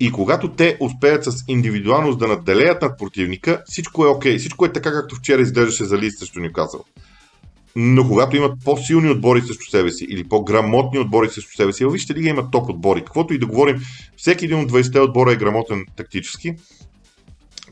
И 0.00 0.12
когато 0.12 0.48
те 0.48 0.76
успеят 0.80 1.24
с 1.24 1.44
индивидуалност 1.48 2.18
да 2.18 2.28
надделеят 2.28 2.82
над 2.82 2.98
противника, 2.98 3.62
всичко 3.66 4.04
е 4.04 4.08
окей. 4.08 4.34
Okay. 4.34 4.38
Всичко 4.38 4.64
е 4.64 4.72
така, 4.72 4.92
както 4.92 5.14
вчера 5.14 5.42
изглеждаше 5.42 5.84
за 5.84 5.98
Лист 5.98 6.18
срещу 6.18 6.40
Нюкасъл. 6.40 6.84
Но 7.76 8.08
когато 8.08 8.36
имат 8.36 8.64
по-силни 8.64 9.10
отбори 9.10 9.40
срещу 9.40 9.70
себе 9.70 9.92
си 9.92 10.06
или 10.10 10.28
по-грамотни 10.28 10.98
отбори 10.98 11.28
срещу 11.28 11.56
себе 11.56 11.72
си, 11.72 11.86
вижте 11.86 12.14
лига 12.14 12.28
има 12.28 12.50
топ 12.50 12.70
отбори. 12.70 13.04
Каквото 13.04 13.34
и 13.34 13.38
да 13.38 13.46
говорим, 13.46 13.80
всеки 14.16 14.44
един 14.44 14.60
от 14.60 14.72
20 14.72 15.08
отбора 15.08 15.32
е 15.32 15.36
грамотен 15.36 15.86
тактически. 15.96 16.54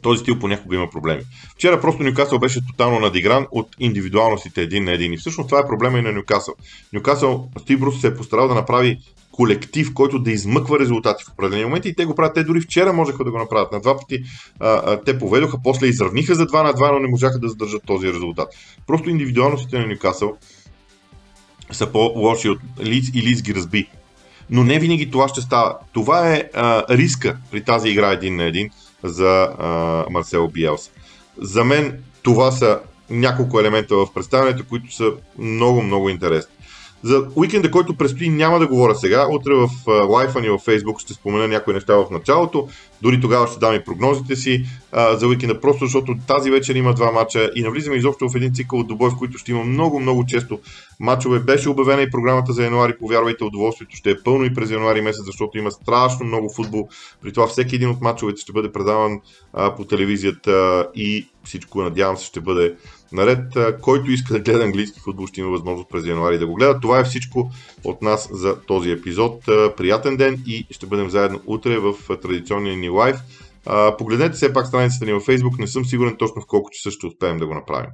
Този 0.02 0.20
стил 0.20 0.38
понякога 0.38 0.76
има 0.76 0.90
проблеми. 0.90 1.22
Вчера 1.54 1.80
просто 1.80 2.02
Нюкасъл 2.02 2.38
беше 2.38 2.66
тотално 2.66 3.00
надигран 3.00 3.46
от 3.50 3.68
индивидуалностите 3.78 4.62
един 4.62 4.84
на 4.84 4.92
един. 4.92 5.12
И 5.12 5.16
всъщност 5.16 5.48
това 5.48 5.60
е 5.60 5.66
проблема 5.66 5.98
и 5.98 6.02
на 6.02 6.12
Нюкасъл. 6.12 6.54
Нюкасъл, 6.92 7.48
Стив 7.60 7.80
Брус 7.80 8.00
се 8.00 8.06
е 8.06 8.14
постарал 8.14 8.48
да 8.48 8.54
направи 8.54 8.98
колектив, 9.38 9.94
който 9.94 10.18
да 10.18 10.30
измъква 10.30 10.78
резултати 10.78 11.24
в 11.24 11.32
определени 11.32 11.64
моменти 11.64 11.88
и 11.88 11.94
те 11.94 12.04
го 12.04 12.14
правят. 12.14 12.34
Те 12.34 12.44
дори 12.44 12.60
вчера 12.60 12.92
можеха 12.92 13.24
да 13.24 13.30
го 13.30 13.38
направят. 13.38 13.72
На 13.72 13.80
два 13.80 13.96
пъти 13.96 14.22
а, 14.60 14.68
а, 14.68 15.00
те 15.04 15.18
поведоха, 15.18 15.58
после 15.64 15.86
изравниха 15.86 16.34
за 16.34 16.46
2 16.46 16.62
на 16.62 16.74
2, 16.74 16.92
но 16.92 16.98
не 16.98 17.08
можаха 17.08 17.38
да 17.38 17.48
задържат 17.48 17.82
този 17.86 18.08
резултат. 18.08 18.48
Просто 18.86 19.10
индивидуалностите 19.10 19.78
на 19.78 19.86
Нюкасъл 19.86 20.36
са 21.70 21.92
по-лоши 21.92 22.48
от 22.48 22.58
Лиц 22.80 23.10
и 23.14 23.22
Лиц 23.22 23.42
ги 23.42 23.54
разби. 23.54 23.88
Но 24.50 24.64
не 24.64 24.78
винаги 24.78 25.10
това 25.10 25.28
ще 25.28 25.40
става. 25.40 25.76
Това 25.92 26.34
е 26.34 26.50
а, 26.54 26.96
риска 26.96 27.36
при 27.50 27.64
тази 27.64 27.88
игра 27.88 28.12
един 28.12 28.36
на 28.36 28.44
един 28.44 28.70
за 29.04 29.48
а, 29.58 30.04
Марсел 30.10 30.48
Биелс. 30.48 30.90
За 31.40 31.64
мен 31.64 32.02
това 32.22 32.50
са 32.50 32.80
няколко 33.10 33.60
елемента 33.60 33.96
в 33.96 34.06
представянето, 34.14 34.64
които 34.68 34.94
са 34.94 35.12
много, 35.38 35.82
много 35.82 36.08
интересни. 36.08 36.54
За 37.02 37.26
уикенда, 37.36 37.70
който 37.70 37.96
предстои, 37.96 38.28
няма 38.28 38.58
да 38.58 38.66
говоря 38.66 38.94
сега. 38.94 39.26
Утре 39.30 39.54
в 39.54 39.68
лайфа 40.08 40.40
ни 40.40 40.48
във 40.48 40.66
Facebook 40.66 40.98
ще 40.98 41.14
спомена 41.14 41.48
някои 41.48 41.74
неща 41.74 41.96
в 41.96 42.06
началото. 42.10 42.68
Дори 43.02 43.20
тогава 43.20 43.46
ще 43.46 43.58
дам 43.58 43.74
и 43.74 43.84
прогнозите 43.84 44.36
си 44.36 44.64
а, 44.92 45.16
за 45.16 45.26
уикенда, 45.26 45.60
просто 45.60 45.84
защото 45.84 46.14
тази 46.26 46.50
вечер 46.50 46.74
има 46.74 46.94
два 46.94 47.12
мача 47.12 47.50
и 47.56 47.62
навлизаме 47.62 47.96
изобщо 47.96 48.28
в 48.28 48.36
един 48.36 48.54
цикъл 48.54 48.78
от 48.78 48.86
добой, 48.86 49.10
в 49.10 49.18
който 49.18 49.38
ще 49.38 49.50
има 49.50 49.64
много, 49.64 50.00
много 50.00 50.24
често 50.26 50.58
мачове. 51.00 51.38
Беше 51.38 51.68
обявена 51.68 52.02
и 52.02 52.10
програмата 52.10 52.52
за 52.52 52.64
януари, 52.64 52.98
повярвайте, 52.98 53.44
удоволствието 53.44 53.96
ще 53.96 54.10
е 54.10 54.22
пълно 54.24 54.44
и 54.44 54.54
през 54.54 54.70
януари 54.70 55.00
месец, 55.00 55.24
защото 55.26 55.58
има 55.58 55.70
страшно 55.70 56.26
много 56.26 56.54
футбол. 56.54 56.88
При 57.22 57.32
това 57.32 57.46
всеки 57.46 57.74
един 57.74 57.90
от 57.90 58.00
мачовете 58.00 58.40
ще 58.40 58.52
бъде 58.52 58.72
предаван 58.72 59.20
а, 59.52 59.74
по 59.74 59.84
телевизията 59.84 60.86
и 60.94 61.28
всичко, 61.44 61.82
надявам 61.82 62.16
се, 62.16 62.24
ще 62.24 62.40
бъде 62.40 62.74
наред. 63.12 63.40
Който 63.80 64.10
иска 64.10 64.32
да 64.32 64.40
гледа 64.40 64.64
английски 64.64 65.00
футбол, 65.00 65.26
ще 65.26 65.40
има 65.40 65.50
възможност 65.50 65.90
през 65.90 66.06
януари 66.06 66.38
да 66.38 66.46
го 66.46 66.54
гледа. 66.54 66.80
Това 66.80 67.00
е 67.00 67.04
всичко 67.04 67.50
от 67.84 68.02
нас 68.02 68.28
за 68.32 68.60
този 68.60 68.90
епизод. 68.90 69.44
Приятен 69.76 70.16
ден 70.16 70.42
и 70.46 70.66
ще 70.70 70.86
бъдем 70.86 71.10
заедно 71.10 71.40
утре 71.46 71.78
в 71.78 71.94
традиционния 72.22 72.76
ни 72.76 72.88
лайв. 72.88 73.16
Погледнете 73.98 74.32
все 74.32 74.52
пак 74.52 74.66
страницата 74.66 75.04
ни 75.04 75.12
във 75.12 75.26
Facebook, 75.26 75.58
не 75.58 75.66
съм 75.66 75.84
сигурен 75.84 76.16
точно 76.18 76.42
в 76.42 76.46
колко 76.46 76.70
часа 76.70 76.90
ще 76.90 77.06
успеем 77.06 77.38
да 77.38 77.46
го 77.46 77.54
направим. 77.54 77.90